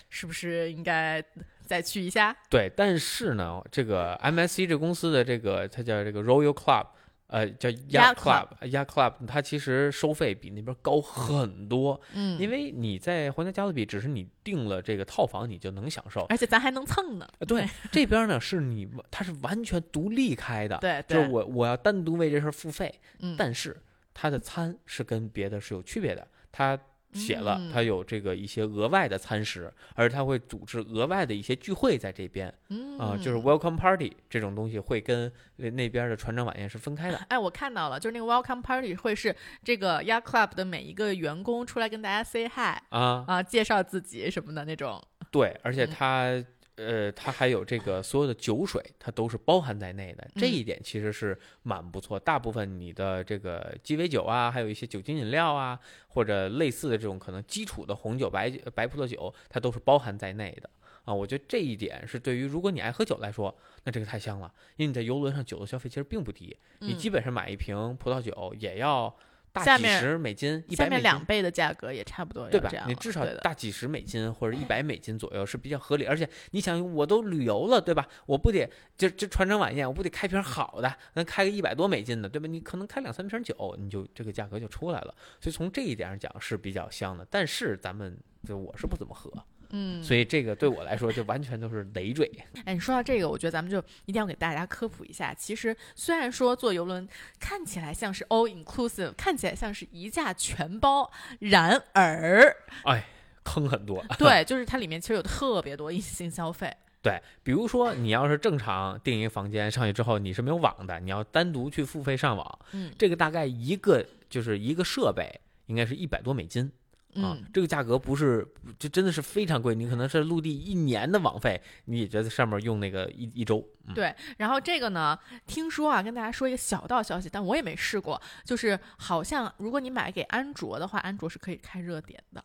[0.10, 1.22] 是不是应该
[1.68, 2.36] 再去一下？
[2.50, 2.72] 对。
[2.76, 6.88] 但是呢，这个 MSC 这公司的这个它叫这个 Royal Club。
[7.30, 16.22] 呃，叫 Yacht Yacht Club，Yacht Club，它其实收费比那边高很多，嗯，因为你在皇家加勒比，只是你订了这个套房，你就能享受。
[16.30, 23.76] 而且咱还能蹭呢，呃对，这边呢是你，它是完全独立开的，对对，就是我我要单独为这事儿付费，嗯，但是
[24.14, 26.80] 它的餐是跟别的是有区别的，它
[27.18, 37.18] 写了嗯它有这个一些额外的餐食，而他会组织额外的一些聚会在这边嗯啊、就是 welcome party 这种东西会跟呃那边的船长晚宴是分开的。
[37.30, 45.02] 哎，我看到了，就是那个 welcome party 会是这个 Yacht Club 的每一个员工出来跟大家 say hi 啊，啊，介绍自己什么的那种。
[45.32, 46.44] 对，而且嗯它。
[46.78, 52.20] 呃，它还有这个所有的酒水，它都是包含在内的，这嗯一点其实是蛮不错。
[52.20, 60.70] 大部分你的这个鸡尾酒啊，还有一些酒精饮料啊，或者类似的这种可能基础的红酒、白酒白葡萄酒，它都是包含在内的
[61.04, 61.14] 啊。
[61.14, 69.18] 我觉得这一点是对于如果你爱喝酒来说，那这个太香了，因为你在游轮上酒的消费其实并不低，你嗯基本上买一瓶葡萄酒也要
[69.58, 71.18] 大几下面十美金，下面两。
[71.28, 78.08] 倍的价格也差不多对吧你至少大几十美金 或者一百美金左右是比较合理，而且你想，我都旅游了，对吧？
[78.26, 82.48] 我不得就这船长晚宴，我不得开瓶好的，能开个一百多美金的，对吧？
[82.48, 85.14] 你可能开两三瓶酒，你就这个价格就出来了。
[85.42, 88.18] 所以从这一点上讲是比较香的，但是咱们
[88.48, 89.30] 就我是不怎么喝，
[89.72, 92.32] 嗯，所以这个对我来说就完全都是累赘。
[92.66, 95.34] 哎，你说到这个，我觉得咱们就一定要给大家科普一下。
[95.34, 97.08] 其实虽然说坐游轮
[97.40, 103.06] 看起来像是 all inclusive，看起来像是一价全包，然而，哎，
[103.44, 104.04] 坑很多。
[104.18, 106.74] 对， 就是它里面其实有特别多隐性消费。
[107.02, 116.70] 对，比如说你要是正常订一个房间上去之后你是没有网的，你要单独去付费上网，嗯这个大概一个就是一个设备应该是一百多美金
[117.16, 124.14] 啊嗯，，这个价格不是这真的是非常贵，你可能是陆地一年的网费，你也觉得上面用那个一一周，嗯对。
[124.38, 132.44] 然后这个呢，听说啊，跟大家说一个小道消息，但我也没试过，就是好像如果你买给安卓的话，安卓是可以开热点的。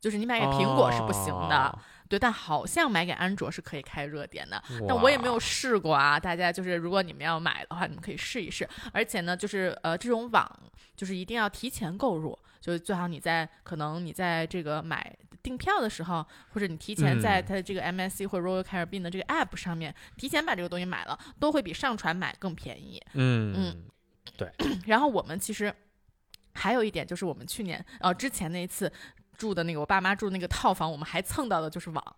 [0.00, 4.60] 就是你买给苹果是不行的，哦对，但好像买给安卓是可以开热点的。
[4.88, 8.68] 但我也没有试过啊，大家就是如果你们要买的话，你们可以试一试。
[8.92, 10.60] 而且呢，就是呃，这种网
[10.96, 23.02] 就是一定要提前购入，就是最好你在可能你在这个买订票的时候，或者你提前在嗯它的这个 MSC 或者 Royal Caribbean 的这个 App 上面提前把这个东西买了，都会比上传买更便宜。
[23.12, 23.84] 嗯嗯，
[24.38, 24.50] 对
[24.86, 25.74] 然后我们其实。
[26.54, 28.92] 还有一点就是我们去年呃之前那一次
[29.38, 32.16] 住的那个我爸妈住的那个套房，我们还蹭到的就是网。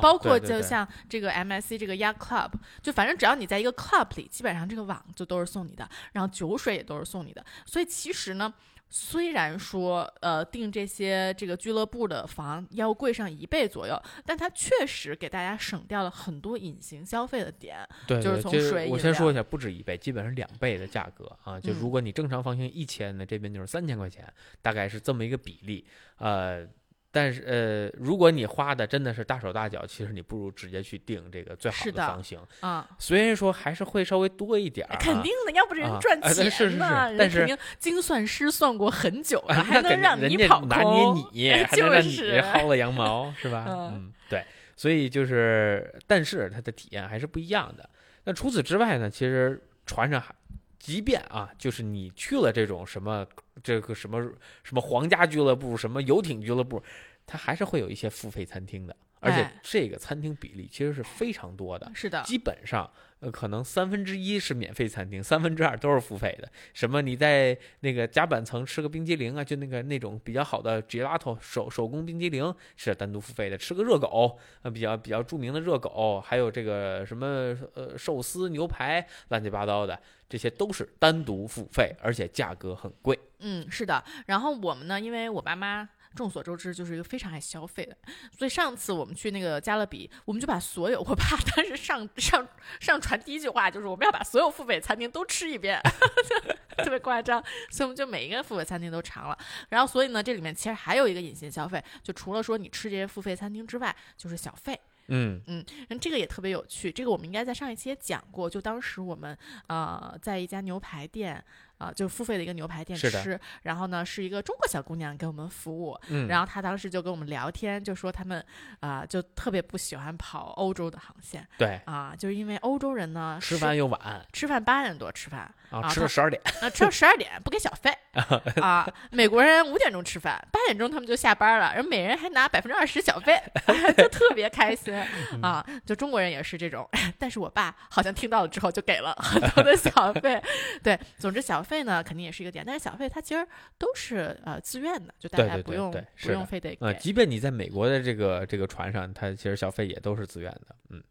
[0.00, 7.44] 包括就像这个 MSC 这个 Yacht Club，就反正只要你在一个 club 里，基本上这个网就都是送你的，然后酒水也都是送你的。
[7.66, 8.54] 所以其实呢，
[8.94, 17.78] 虽然说呃订这些这个俱乐部的房要贵上一倍左右，但它确实给大家省掉了很多隐形消费的点。
[18.06, 21.58] 对，就是从水我先说一下，不止一倍，基本上两倍的价格啊。
[21.58, 25.86] 就嗯如果你正常房型一千呢，这边就是三千块钱，大概是这么一个比例。
[26.18, 26.68] 呃，
[27.14, 32.40] 但是呃，如果你花的真的是大手大脚，其实你不如直接去定这个最好的的房型。
[32.60, 41.14] 啊、虽然说还是会稍微多一点儿、啊，肯定的，要不人啊赚啊对钱是是是呢，人但是肯定精算师算过很久了，啊，还 能让你跑空。
[41.32, 43.66] 捏你，还就能让你是薅了羊毛，是吧？
[43.68, 44.42] 嗯嗯，对，
[44.74, 47.88] 所以就是，但是它的体验还是不一样的。
[48.24, 50.34] 那除此之外呢，其实船上还，
[50.78, 53.26] 即便啊，就是你去了这种什么
[53.62, 54.22] 这个什么
[54.62, 56.82] 什么皇家俱乐部、什么游艇俱乐部，
[57.26, 61.90] 它还是会有一些付费餐厅的，而且哎这个餐厅比例其实是非常多的。
[61.94, 62.90] 是的，基本上，
[63.22, 66.50] 呃，可能三分之一是免费餐厅，三分之二都是付费的。
[66.74, 79.96] 什么你在那个甲板层吃个冰激凌啊，就那个那种比较好的 gelato 手手工冰激凌是单独付费的，吃个热狗，呃，比较比较著名的热狗，还有这个什么呃寿司、牛排，乱七八糟的，
[80.28, 83.16] 这些都是单独付费，而且价格很贵。
[83.38, 84.02] 嗯，是的。
[84.26, 87.96] 然后我们呢，因为我爸妈众所周知就是一个非常爱消费的，
[88.36, 91.24] 所以上次我们去那个加勒比，我们就把所有我爸
[91.56, 92.46] 当时上上
[92.80, 95.80] 上传第一句话就是我们要把所有付费餐厅都吃一遍，
[96.78, 99.38] 特别夸张，所以我们就每一个付费餐厅都尝了。
[99.68, 104.78] 然后所以呢，这里面其实还有一个隐形消费，就除了说你吃这些付费餐厅之外，就是小费。
[105.08, 105.64] 嗯嗯，
[106.00, 108.48] 这个也特别有趣，这个我们应该在上一期也讲过。
[108.48, 111.44] 就当时我们呃在一家牛排店
[111.82, 118.44] 啊、就付费的一个牛排店吃，然后呢是一个中国小姑娘给我们服务，嗯，然后她当时就跟我们聊天，就说他们
[118.78, 124.00] 啊、就特别不喜欢跑欧洲的航线对，啊、就是因为欧洲人呢吃饭又晚
[124.32, 127.92] 吃饭八点多吃饭，啊，吃到十二点，啊，吃到十二点不给小费
[128.62, 128.88] 啊。
[129.10, 133.40] 美国人五点钟吃饭，八点钟他们就下班了，然后每人还拿百分之二十小费，
[133.96, 134.94] 就特别开心
[135.42, 135.66] 啊。
[135.84, 140.40] 就中国人也是这种，但是我爸好像听到了之后就给了很多的小费。
[140.82, 143.46] 对，总之小费呢肯定也是一个点，但是小费它其实
[143.78, 146.98] 都是呃自愿的，就大家不用不用非得呃，给。
[146.98, 151.02] 即便你在美国的这个这个船上，它其实小费也都是自愿的，嗯。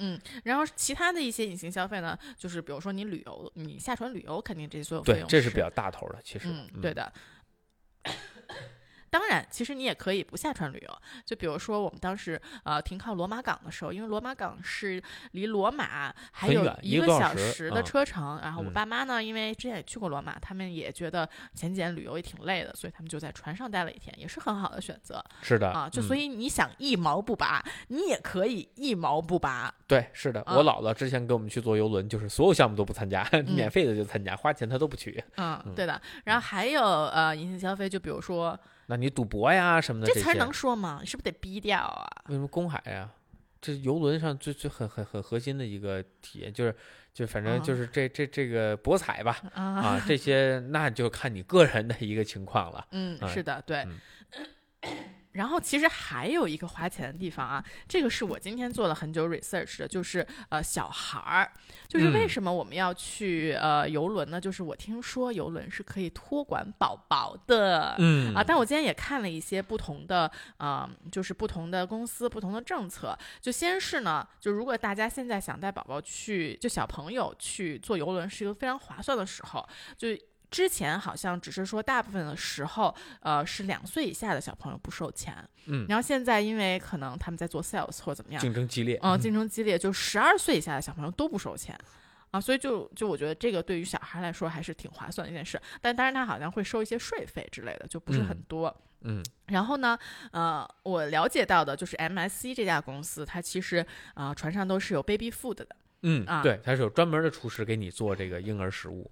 [0.00, 6.46] 嗯，然后其他的一些隐形消费呢，就是比如说你旅游，你下船旅游，肯定这些所有费用，对这是比较大头的，其实。
[6.48, 7.12] 嗯，对的。
[9.10, 10.98] 当然，其实你也可以不下船旅游。
[11.24, 18.40] 就比如说，我们当时呃停靠罗马港的时候，因为罗马港是离罗马还有一一个小时时的嗯车程。
[18.42, 25.88] 然后我嗯爸妈呢，因为之前也去过罗马，他们也觉得前几天旅游也挺累的，所以他们就在船上待了一天，也是很好的选择是的啊。
[25.88, 29.72] 就所嗯以你想一毛不拔，你也可以一毛不拔。
[29.86, 35.22] 对，是的，啊我姥姥之前跟我们去坐游轮，就是所有项目都不参加，免费的就参加，花钱她都不去。
[35.36, 36.00] 嗯，嗯对的。
[36.24, 38.58] 然后还有呃隐形消费，就比如说
[38.90, 40.98] 那你赌博呀什么的些，这词儿能说吗？
[41.00, 42.08] 你是不是得逼掉啊？
[42.28, 43.10] 为什么公海呀？
[43.60, 46.74] 这游轮上最最很很很核心的一个体验就是，
[47.12, 52.86] 就反正啊就是这这这个博彩吧，啊啊，这些那就看你个人的一个情况了。
[52.92, 53.86] 嗯，哎是的，对。
[53.86, 53.98] 嗯
[55.38, 61.52] 然后其实还有一个花钱的地方啊，这个是我今天做了很久 research 的，就是呃小孩儿，
[61.86, 64.40] 就是为嗯什么我们要去呃游轮呢？
[64.40, 67.94] 就是我听说游轮是可以托管宝宝的。
[67.98, 73.16] 嗯啊，但我今天也看了一些不同的，啊、就是不同的公司、不同的政策。
[73.40, 79.64] 就先是呢，就如果大家现在想带宝宝去，就小朋友去坐游轮是一个非常划算的时候，
[79.96, 80.08] 就。
[80.50, 85.34] 之前好像只是说大部分的时候，呃，是两岁以下的小朋友不收钱，
[85.66, 88.98] 嗯，然后现在因为可能他们在做 sales 或者怎么样，竞争激烈。
[89.02, 91.78] 嗯、竞争激烈，就十二岁以下的小朋友都不收钱。
[92.30, 98.76] 啊，所以就就我觉得这个对于小孩来说还是挺划算的一件事，但当然他好像会收一些税费之类的，就不是很嗯多。
[99.00, 99.98] 嗯然后呢，
[100.32, 105.68] 呃，我了解到的就是 MSC 这家公司，它其实啊、船上都是有 baby food 的，
[106.02, 109.10] 嗯啊对，它是有专门的厨师给你做这个婴儿食物。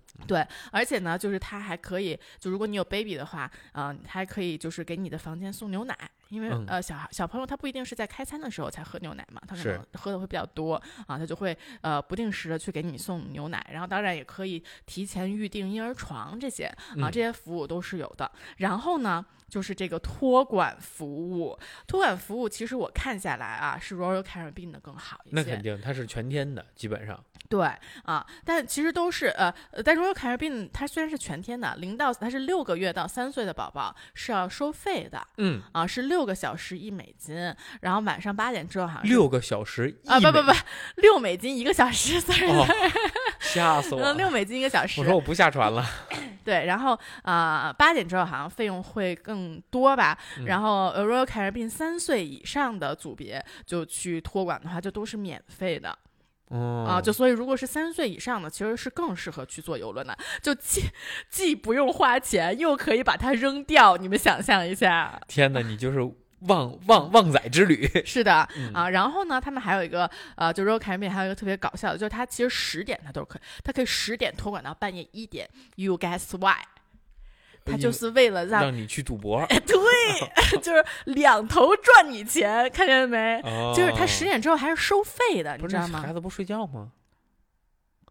[0.70, 5.96] 而且呢，就是它还可以，就如果你有 baby 的话，啊、它还可以就是给你的房间送牛奶，
[6.28, 10.74] 因为、嗯呃小孩小朋友他不一定是在开餐的时候才喝牛奶嘛，他可能喝的会比较多
[11.06, 18.30] 啊，他就会呃不定时的去给你送牛奶，然后当然也可以提前预定婴儿床这些啊，嗯这些服务都是有的。
[18.58, 25.36] 然后呢，就是这个托管服务，托管服务其实我看下来啊，是 Royal Caribbean 的更好一些。
[25.36, 27.22] 那肯定它是全天的，基本上。
[27.48, 27.64] 对
[28.02, 29.54] 啊，但其实都是呃，
[30.06, 37.34] 呃但 Royal Caribbean 它虽然是全天的，零到它是六个月到三岁的宝宝是要收费的嗯，啊，是六个小时一美金，
[37.80, 40.52] 然后晚上八点之后好像是六个小时啊不不不
[40.96, 42.66] 六美金一个小时，sorry，、哦，
[43.40, 44.12] 吓死我了！
[44.12, 45.84] 嗯六美金一个小时我，说我不下船了。
[46.44, 55.96] 对，然后啊八、点之后好像费用会更多吧，嗯然后呃 Royal Caribbean 三岁以上的组别就去托管的话，就都是免费的。
[56.48, 60.82] 哦啊，就所以如果是三岁以上的，其实是更适合去坐游轮的，就既
[61.28, 63.96] 既不用花钱，又可以把它扔掉。
[63.96, 66.00] 你们想象一下，天哪，你就是
[66.42, 67.88] 旺旺旺仔之旅。
[68.06, 68.90] 是的、嗯啊。
[68.90, 75.48] 然后呢，他们还有一个呃，就 Royal Caribbean 还有一个特别搞笑的，就是它其实十点它都可以，它可以十点托管到半夜一点。
[75.74, 76.62] You guess why？
[77.66, 79.76] 它就是为了让让你去赌博，对，
[80.62, 83.40] 就是两头赚你钱，看见没？
[83.44, 86.12] 哦就是他十点之后还是收费的，你知道吗孩？
[86.12, 86.92] 子不睡觉吗？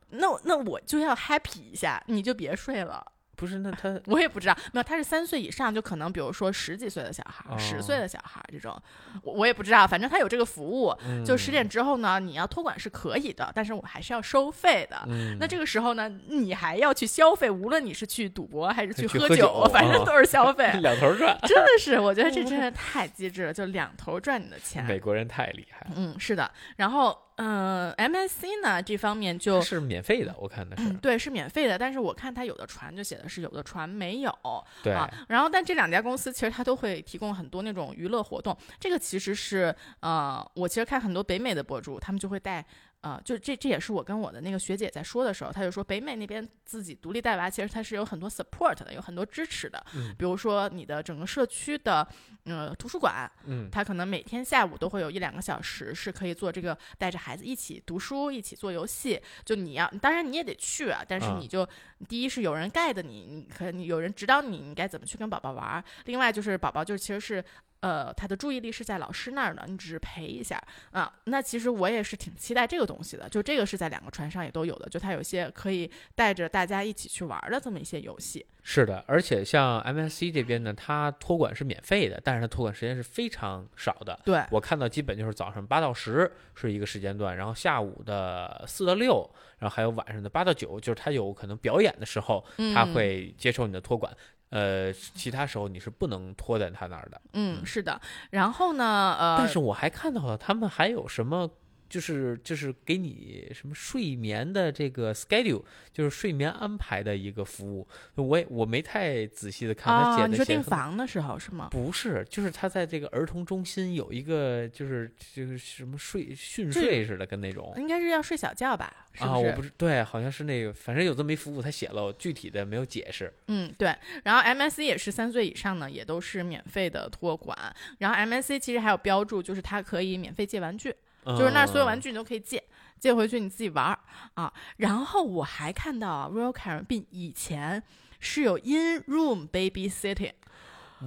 [0.09, 3.05] 那那我就要 happy 一下，你就别睡了。
[3.35, 8.75] 不是，那他我也不知道，没有，他是三岁以上，就可能比如说十几岁的小孩儿、十、哦岁的小孩儿这种，
[9.23, 10.95] 我我也不知道，反正他有这个服务。
[11.25, 15.03] 就十嗯点之后呢，你要托管是可以的，但是我还是要收费的。
[15.07, 20.71] 嗯，那这个时候呢，你还要去消费，无论你是去赌博还是去喝酒反正啊都是消费。
[20.81, 24.83] 两头赚，真的是，我觉得这真 是太机智了，就两头赚你的钱。
[24.85, 26.49] 美国人太厉害了，嗯，是的。
[26.77, 34.33] 然后，嗯、m s c 呢这方面就是免费的，我看的是嗯，对，是免费的，但是我看它有的船就写的是有的船没有，
[34.81, 42.65] 对啊，然后但这两家公司其实它都会提供很多那种娱乐活动，这个其实是呃，我其实看很多北美的博主，他们就会带。
[43.01, 49.85] 呃，就这这也是我跟我的那个学姐在说的时候，她就说北美那边自己独立带娃，其实它是有很多 support 的，有很多支持的。
[49.93, 52.07] 嗯比如说你的整个社区的
[52.45, 59.21] 呃图书馆，嗯它可能每天下午都会有一两个小时是可以做这个，带着孩子一起读书，一起做游戏。
[59.43, 61.67] 就你要，当然你也得去啊，但是啊你就、
[62.09, 65.83] 第一是有人 guide 你，你可你有人指导你，你该怎么去跟宝宝玩儿。
[66.05, 67.45] 另外就是宝宝就其实是。
[67.85, 70.59] 呃，他的注意力是在老师那儿的，你只是陪一下
[70.89, 71.13] 啊。
[71.25, 78.43] 那其实我也是挺期待这个东西的，就这个是在两个船上也都有的，就它有一些可以带着大家一起去玩儿的这么一些游戏。
[78.63, 84.19] 是的，而且像 MSC 这边呢，它托管是免费的，但是它托管时间是非常少的。
[84.25, 89.29] 对，我看到基本就是早上八到十是一个时间段，然后下午的四到六，
[89.59, 94.11] 然后还有晚上的八到九，就是它有可能表演的时候，它嗯会接受你的托管。
[94.49, 97.21] 呃，其他时候你是不能拖在他那儿的。
[97.33, 97.99] 嗯，是的。
[98.29, 101.49] 然后呢，呃，但是我还看到了他们还有什么，
[101.89, 105.63] 就是就是给你什么睡眠的这个 schedule，
[105.93, 107.87] 就是睡眠安排的一个服务。
[108.15, 111.69] 我也我没太仔细的看他啊，写你说的写得很订房的时候是吗？
[111.71, 119.07] 不是，就是他在这个儿童中心有一个，就是就是什么睡训睡似的，跟那种应该是要睡小觉吧？
[119.13, 123.31] 是啊，我不是对，好像是那个，反正有这么一服务，他写了，具体的没有解释。
[123.47, 123.95] 嗯，对。
[124.23, 127.57] 然后 MSC 也是三岁以上呢，也都是免费的托管。
[127.99, 130.93] 然后 MSC 其实还有标注，就是它可以免费借玩具，
[131.25, 132.63] 就是那儿所有玩具，你都可以借，
[132.99, 133.99] 借回去你自己玩儿
[134.35, 134.53] 啊。
[134.77, 137.81] 然后我还看到啊 Royal Caribbean 以前
[138.19, 140.33] 是有 in room babysitting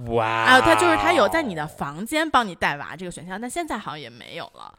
[0.07, 4.77] 哇啊，他就是他有在你的房间帮你带娃这个选项，但现在好像也没有了。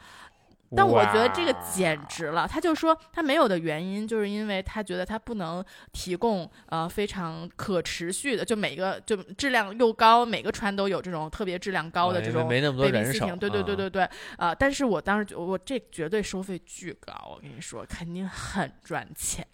[0.77, 14.09] 但我觉得这个简直了，他就说他没有的原因，就是因为他觉得他不能提供呃非常可持续的，就每个就质量又高，每个船都有这种特别质量高的啊这种没那么多人对对对啊对对，
[14.39, 19.47] 呃，但是我当时觉得我这绝对收费巨高，我跟你说，肯定很赚钱。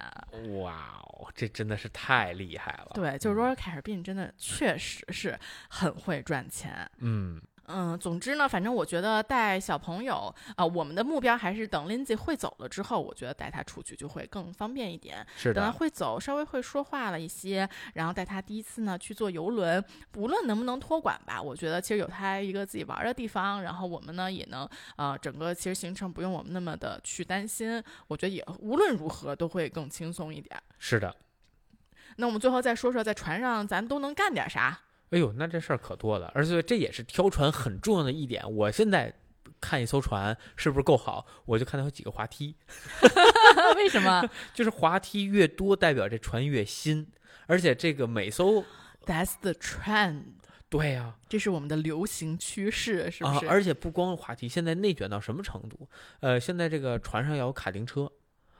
[0.60, 2.90] 哇哦，这真的是太厉害了。
[2.94, 5.38] 对，就是 Royal Caribbean 真的确实是
[5.68, 6.88] 很会赚钱。
[6.98, 15.26] 嗯，嗯，总之呢，反正我觉得带小朋友啊、我们的目标还是等 Lindsay 会走了之后，我觉得带他出去就会更方便一点。
[15.36, 19.84] 是的等他，会走，稍微会说话了一些，然后带他第一次呢去坐游轮，
[20.16, 30.56] 无论能不能托管吧，我觉得其实有他一个自己玩的地方，然后我们呢也能呃整个其实行程不用我们那么的去担心，我觉得也无论如何都会更轻松一点。
[30.78, 31.14] 是的。
[32.18, 34.80] 那我们最后再说说在船上咱都能干点啥？
[35.10, 38.42] 哎呦，那这事儿可多了，而且这也是挑船很重要的一点。
[38.54, 39.14] 我现在
[39.60, 42.56] 看一艘船是不是够好，我就看它有几个滑梯，
[43.76, 47.06] 为什么 就是滑梯越多，代表这船越新，
[47.46, 48.64] 而且这个每艘
[49.04, 50.22] ？That's the trend。
[50.68, 53.48] 对呀、这是我们的流行趋势，是不啊，是？
[53.48, 55.88] 而且不光滑梯，现在内卷到什么程度？
[56.18, 58.10] 呃，现在这个船上要有卡丁车，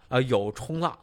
[0.09, 0.97] 啊，有冲浪，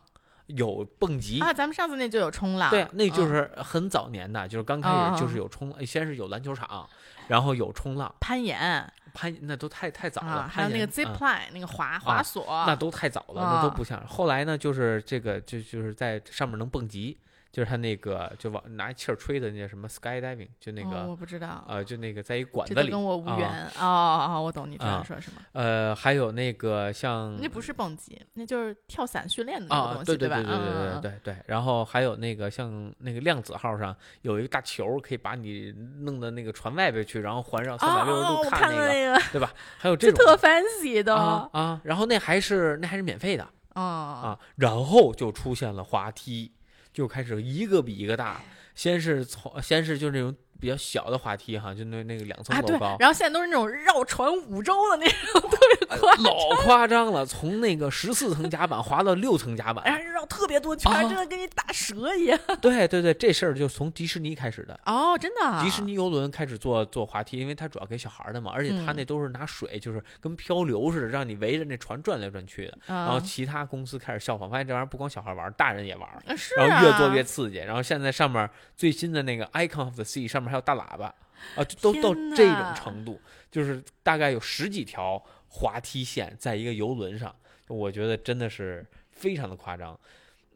[0.48, 1.40] 有蹦极。
[1.40, 6.88] 啊，咱们上次那就有冲浪，对啊，那就嗯是很早年的，就是刚开始就是有冲，先是有篮球场，
[7.28, 10.28] 然后有冲浪、攀岩攀，那都太太早了。
[10.28, 14.06] 啊，还有那个 zip 嗯 line、那个滑滑索，那都太早了，那都啊不像。
[14.08, 17.18] 后来呢，就是这个就就是在上面能蹦极，
[17.54, 25.40] 就是他那个就往拿气儿吹的那什么 skydiving，就那哦个、我不知道，呃，就那个在一管子里，都跟我无啊缘哦哦哦，我懂你这样说什么。
[25.52, 30.18] 呃，还有那个像那不是蹦极，那就是跳伞训练的那个啊，东西，吧？
[30.18, 31.36] 对对对对对嗯对对对。
[31.46, 39.54] 然后还有那个像那个量子号上有一个大球，可以把你弄到那个船外边去，然后环绕三百六十哦，度我看看那个，了那个，对吧？
[39.78, 46.52] 还有 这种这特 fancy 的啊啊，然后那还是那还是免费的啊啊，然后就出现了滑梯，
[46.94, 48.42] 就开始一个比一个大，
[48.76, 50.34] 先是从先是就是那种
[50.64, 62.40] 比较小的滑梯哈，就那那个两层楼高，，然后现在都是那种绕船五周的那种， 特别快，老夸张了，从那个十四层甲板滑到六层甲板，然后绕特别多圈，啊真的跟你打蛇一样。
[62.62, 64.80] 对对对，这事儿就从迪士尼开始的。
[64.86, 72.78] 哦，真的啊，迪士尼游轮开始做做滑梯，因为它主要给小孩儿的嘛，而且它嗯那都是拿水，就是跟漂流似的，让你围着那船转来转去的。
[72.88, 77.58] 嗯，然后其他公司开始效仿，发现这玩意儿不光小孩玩，大人也玩，啊是然后越做啊越刺激。
[77.58, 81.14] 然后现在上面最新的那个 Icon of the Sea 上面还有大喇叭，
[81.56, 87.36] 啊，就都到这种程度，就是大概有十几条滑梯线在一个游轮上，
[87.68, 90.00] 我觉得真的是非常的夸张。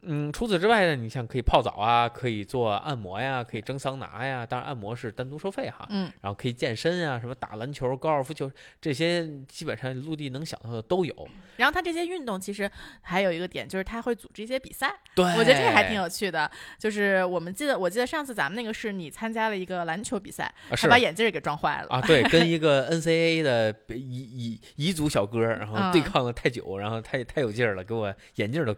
[0.02, 5.86] 嗯，除此之外呢，你像可以泡澡啊，可以做按摩呀，可以蒸桑拿呀，当然按摩是单独收费哈。
[5.90, 11.28] 嗯，然后可以健身啊，什么打篮球、高尔夫球这些，基本上陆地能想到的都有。
[11.56, 12.70] 然后它这些运动其实
[13.00, 16.50] 还有一个点，就是它会组织一些比赛，对，我觉得这个还挺有趣的。
[16.78, 21.88] 就是我们记得，我记得上次咱们那个是你参加了一个篮球比赛，啊还是把眼镜儿给撞坏了。
[21.90, 28.74] 啊，对， 跟一个 NCAA 的彝彝彝族小哥，然后对嗯抗了太久，然后太太有劲儿了，给我眼镜儿都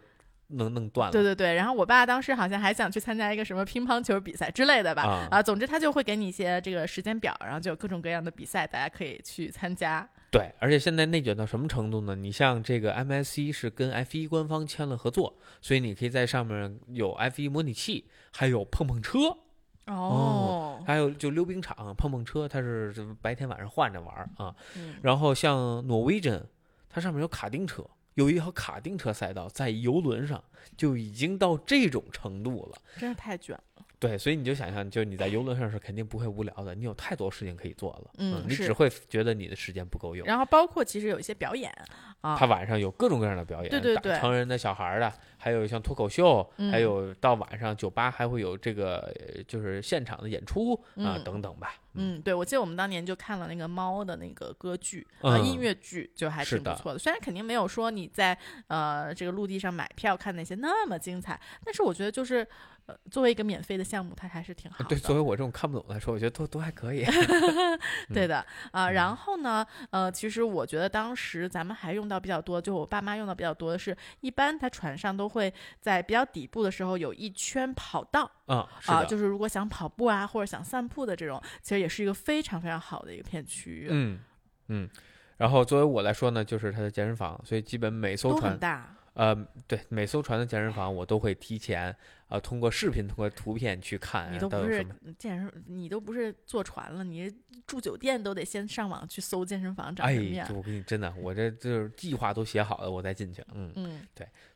[0.52, 1.12] 弄弄断了。
[1.12, 10.08] 对对对，然后我爸当时好像还想去参加一个什么乒乓球比赛之类的吧，啊啊，总之他就会给你一些这个时间表，然后就有各种各样的比赛，大家可以去参加。
[10.30, 12.14] 对，而且现在内卷到什么程度呢？
[12.14, 19.18] 你像这个 MSC 是跟 F1 官方签了合作，所以你可以在上面有 F1 模拟器，还有碰碰车，
[19.86, 24.54] 哦，还有就溜冰场、碰碰车，它是白天晚上换着玩啊。
[24.76, 26.42] 嗯然后像 Norwegian，
[26.88, 27.84] 它上面有卡丁车，
[28.20, 30.44] 有一条卡丁车赛道在游轮上，
[30.76, 32.78] 就已经到这种程度了。
[32.98, 33.64] 真是太卷了。
[34.00, 40.26] 对，所以你就想象，就你在游轮上是肯定不会无聊的，你有太多事情可以做了，嗯你只会觉得你的时间不够用。
[40.26, 41.70] 然后包括其实有一些表演
[42.22, 51.74] 啊，他晚上有各种各样的表演，打对对对成人的、小孩儿的，还有像脱口秀，嗯还有到晚上酒吧还会有这个呃就是现场的演出啊、嗯等等吧。
[51.94, 56.98] 嗯，对，我记得我们当年就看了那个猫的那个歌剧，啊，嗯音乐剧，就还挺不错的。
[56.98, 58.36] 虽然肯定没有说你在
[58.68, 62.46] 呃这个陆地上买票看那些那么精彩，但是我觉得就是
[62.86, 64.84] 呃作为一个免费的项目，它还是挺好的。
[64.84, 67.04] 对，作为我这种看不懂来说，我觉得都都还可以。
[68.12, 84.18] 对的啊、嗯然后呢，呃，其实我觉得当时咱们还用到比较多，就我爸妈用到比较多的是，一般它船上都会在比较底部的时候有一圈跑道嗯，是啊、就是如果想跑步啊或者想散步的这种，其实也是一个非常非常好的一个片区域，嗯
[84.68, 84.88] 嗯。
[85.36, 88.94] 然后作为我来说呢，就是它的健身房，所以基本每艘船都很，大。
[89.14, 89.34] 呃，
[89.66, 91.94] 对，每艘船的健身房我都会提前
[92.30, 94.86] 呃通过视频、通过图片去看你都不是。
[95.18, 97.30] 健身，你都不是坐船了，你
[97.66, 100.54] 住酒店都得先上网去搜健身房长哎什么，样这。
[100.54, 103.44] 我跟你真的，我这就是计划都写好了，我再进去。
[103.54, 104.00] 嗯，嗯，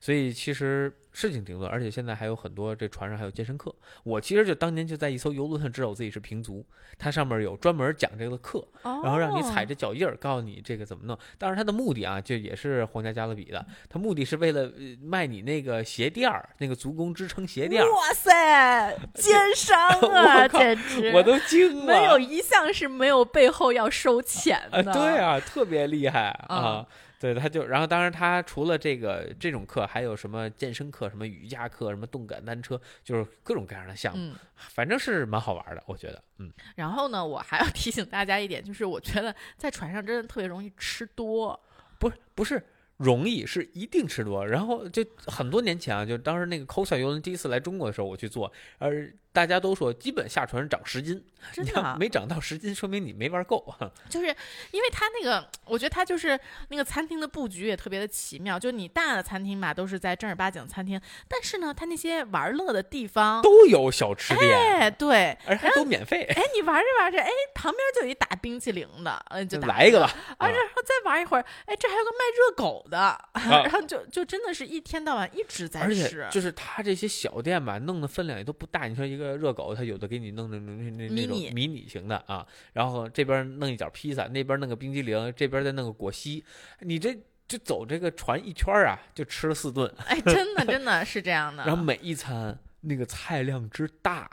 [0.00, 3.74] 所以其实事情挺多，而且现在还有很多这船上还有健身课。
[4.04, 6.64] 我其实就当年就在一艘游轮上知道我自己是平足，
[6.96, 11.18] 它上面有专门讲这个课，哦，然后让你踩着脚印儿，告诉你这个怎么弄。
[11.36, 17.82] 当然，它的目的啊，就也是皇家加勒比的，它目的是为了呃卖你那个鞋垫儿，那个足弓支撑鞋垫。
[17.88, 21.12] 哇塞，奸商啊， 简直！
[21.12, 24.92] 我都惊了，没有一项是没有背后要收钱啊，的。
[24.92, 26.86] 对啊，特别厉害嗯啊。
[27.20, 36.22] 对，他就，然后当然他除了这个这种课，还有什么健身课、什么瑜伽课、什么动感单车，就是各种各样的项目，嗯，反正是蛮好玩的，我觉得。
[36.38, 41.58] 嗯，然后呢，我还要提醒大家一点，就是我觉得在船上真的特别容易吃多。
[41.98, 42.62] 不是不是
[42.98, 44.46] 容易是一定吃多。
[44.46, 51.20] 然后就很多年前啊，就当时那个 Costa 游轮第一次来中国的时候，我去做，而大家都说基本下船长十斤，
[51.52, 53.90] 真的啊没长到十斤，说明你没玩够啊。
[54.08, 54.26] 就是
[54.70, 56.38] 因为它那个，我觉得它就是
[56.68, 58.56] 那个餐厅的布局也特别的奇妙。
[58.56, 66.22] 就你大的餐厅吧，都是在正儿八经餐厅，但是呢，它那些玩乐的地方，都有小吃店，哎，对，而还都免费。
[66.22, 78.86] 哎，你玩着玩着，哎，旁边就有一打冰淇淋的，呃，就来一个吧，啊，啊然后再玩一会儿，哎，这还有个卖热狗的， 然后就就真的是一天到晚一直在吃，就是他这些小店吧，弄的分量也都不大。
[78.86, 86.44] 你说一个热狗，他有的给你弄的那那那那种迷你迷你型的啊，然后这边弄一角披萨，那边弄个冰激凌，这边再弄个果昔，
[86.80, 87.16] 你这
[87.46, 91.64] 就走这个船一圈啊，就吃了四顿，哎，真的真的是这样的。
[91.66, 94.30] 然后每一餐那个菜量之大。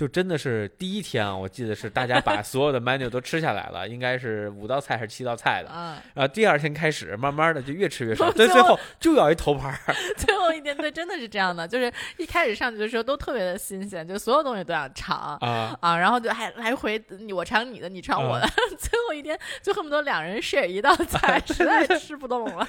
[0.00, 5.68] 就真的是第一天啊，我记得是大家把所有的 menu 都吃下来了，应该是五道菜还是七道菜的。
[5.70, 9.94] 嗯，然后第二天开始，慢慢的就越吃越少， 最后到最后就要一头盘儿。
[10.16, 15.36] 最后一天对，真的是这样的，就是一开始上去的时候都特别的新鲜，就所有东西都想尝。
[15.42, 18.48] 啊，啊，然后就还来回你我尝你的，你尝我的，
[18.78, 22.66] 最后一天就恨不得两人 share 一道菜，实在吃不动了。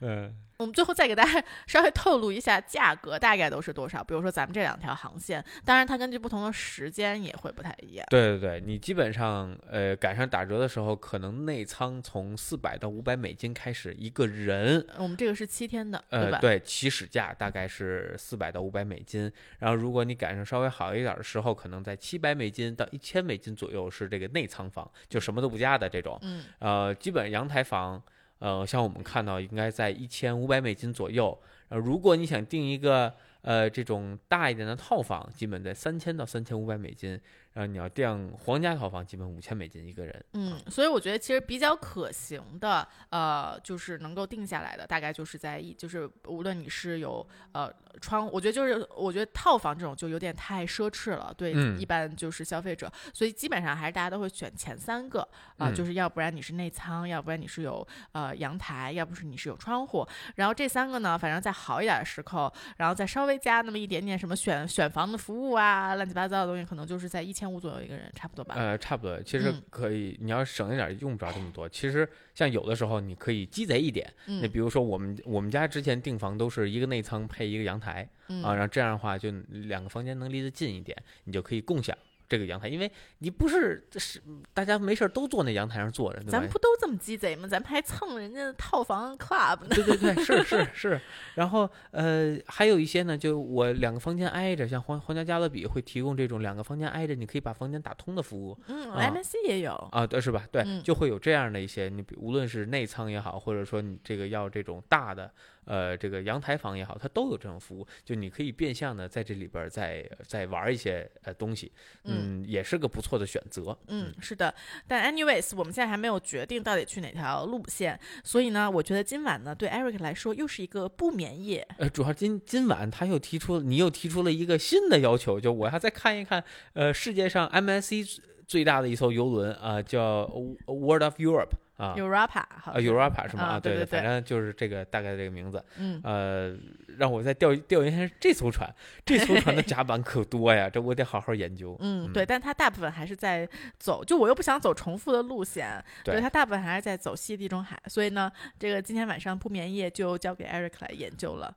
[0.00, 8.04] 嗯，我们最后再给大家稍微透露一下价格大概都是多少，比如说咱们这两条航线，当然它根据不同的时间也会不太一样。
[8.10, 16.38] 对对对，你基本上呃赶上打折的时候，可能内舱从四百到五百美金开始一个人，我们这个是七天的，对吧？
[16.38, 19.30] 呃对，起始价大概是四百到五百美金，
[19.60, 28.02] 然后如果你赶上稍微好一点的时候，可能在七百美金到一千美金左右是这个内舱房，就什么都不加的这种，嗯，呃，基本阳台房，
[28.38, 31.36] 呃，像我们看到应该在一千五百美金左右。
[31.68, 33.12] 呃，如果你想订一个
[33.42, 37.20] 呃这种大一点的套房，基本在三千到三千五百美金。
[37.58, 40.24] 然后你要订皇家套房，基本五千美金一个人。
[40.34, 47.68] 嗯，所以我觉得其实比较可行的，呃，就是能够定下来的，大概就是在一，就是无论你是有呃
[48.00, 55.22] 窗，我觉得就是我觉得套房这种就有点太奢侈了，对嗯一般就是消费者，所以基本上还是大家都会选前三个
[55.56, 60.06] 啊、嗯就是要不然你是内仓，要不然你是有呃阳台，要不是你是有窗户，
[60.36, 68.54] 然后这三个呢，反正在好一点的时候，然后再稍微加那么一点点什么选选房的服务啊，乱七八糟的东西，可能就是在一千五左右一个人，差不多吧。
[68.56, 71.68] 呃，差不多，其实嗯可以，你要省一点，用不着这么多。
[71.68, 74.12] 其实像有的时候，你可以鸡贼一点。
[74.26, 81.96] 嗯那比如说我们我们家之前订房都是一个内仓配一个阳台嗯啊，然后这样的话就两个房间能离得近一点，你就可以共享
[82.28, 84.20] 这个阳台，因为你不是是
[84.52, 86.50] 大家没事儿都坐那阳台上坐着，咱们？
[86.50, 87.48] 不都这么鸡贼吗？
[87.48, 89.68] 咱们还蹭人家的套房 club 呢。
[89.70, 91.00] 对对对，是是是。
[91.34, 98.58] 然后呃，还有一些呢，就我两个房间挨着，像皇皇家加勒比会提供这种两个房间挨着，你可以把房间打通的服务。
[98.66, 99.72] 嗯啊，MSC 也有。
[99.92, 100.44] 啊，对，是吧？
[100.52, 105.32] 对，嗯就会有这样的一些，你比无论是内舱也好，或者说你这个要这种大的，
[105.68, 111.70] 呃，这个阳台房也好，它都有这种服务，就你可以变相的在这里边儿再再玩一些呃东西，
[112.04, 113.78] 嗯，也是个不错的选择。
[113.88, 114.54] 嗯，是的，
[114.86, 121.68] 但 anyways，我们现在还没有决定到底去哪条路线，所以呢，我觉得今晚呢，对 Eric 来说又是一个不眠夜。
[121.76, 126.42] 呃，主要今今晚他又提出，你又提出了一个新的要求，就我要再看一看，
[126.72, 130.22] 呃，世界上 MSC 最最大的一艘游轮啊、叫
[130.66, 131.94] World of Europe 啊。
[131.96, 133.42] Europa 好啊像是，Europa 是吗？
[133.44, 135.64] 啊对对反正就是这个大概这个名字。
[135.78, 136.54] 嗯，呃，
[136.98, 138.68] 让我再调调研一下这艘船，
[139.06, 141.74] 这艘船的甲板可多呀，这我得好好研究。
[141.80, 143.48] 嗯，对，但它大部分还是在
[143.78, 151.54] 走，就我又不想走重复的路线，对它大部分还是在走西地中海，所以呢，这个今天晚上不眠夜就交给 Eric 来研究了，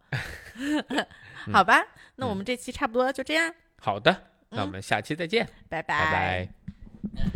[1.52, 1.84] 好吧？
[2.16, 4.16] 那我们这期差不多就这样，好的，
[4.50, 7.32] 那我嗯们下期再见，拜拜拜。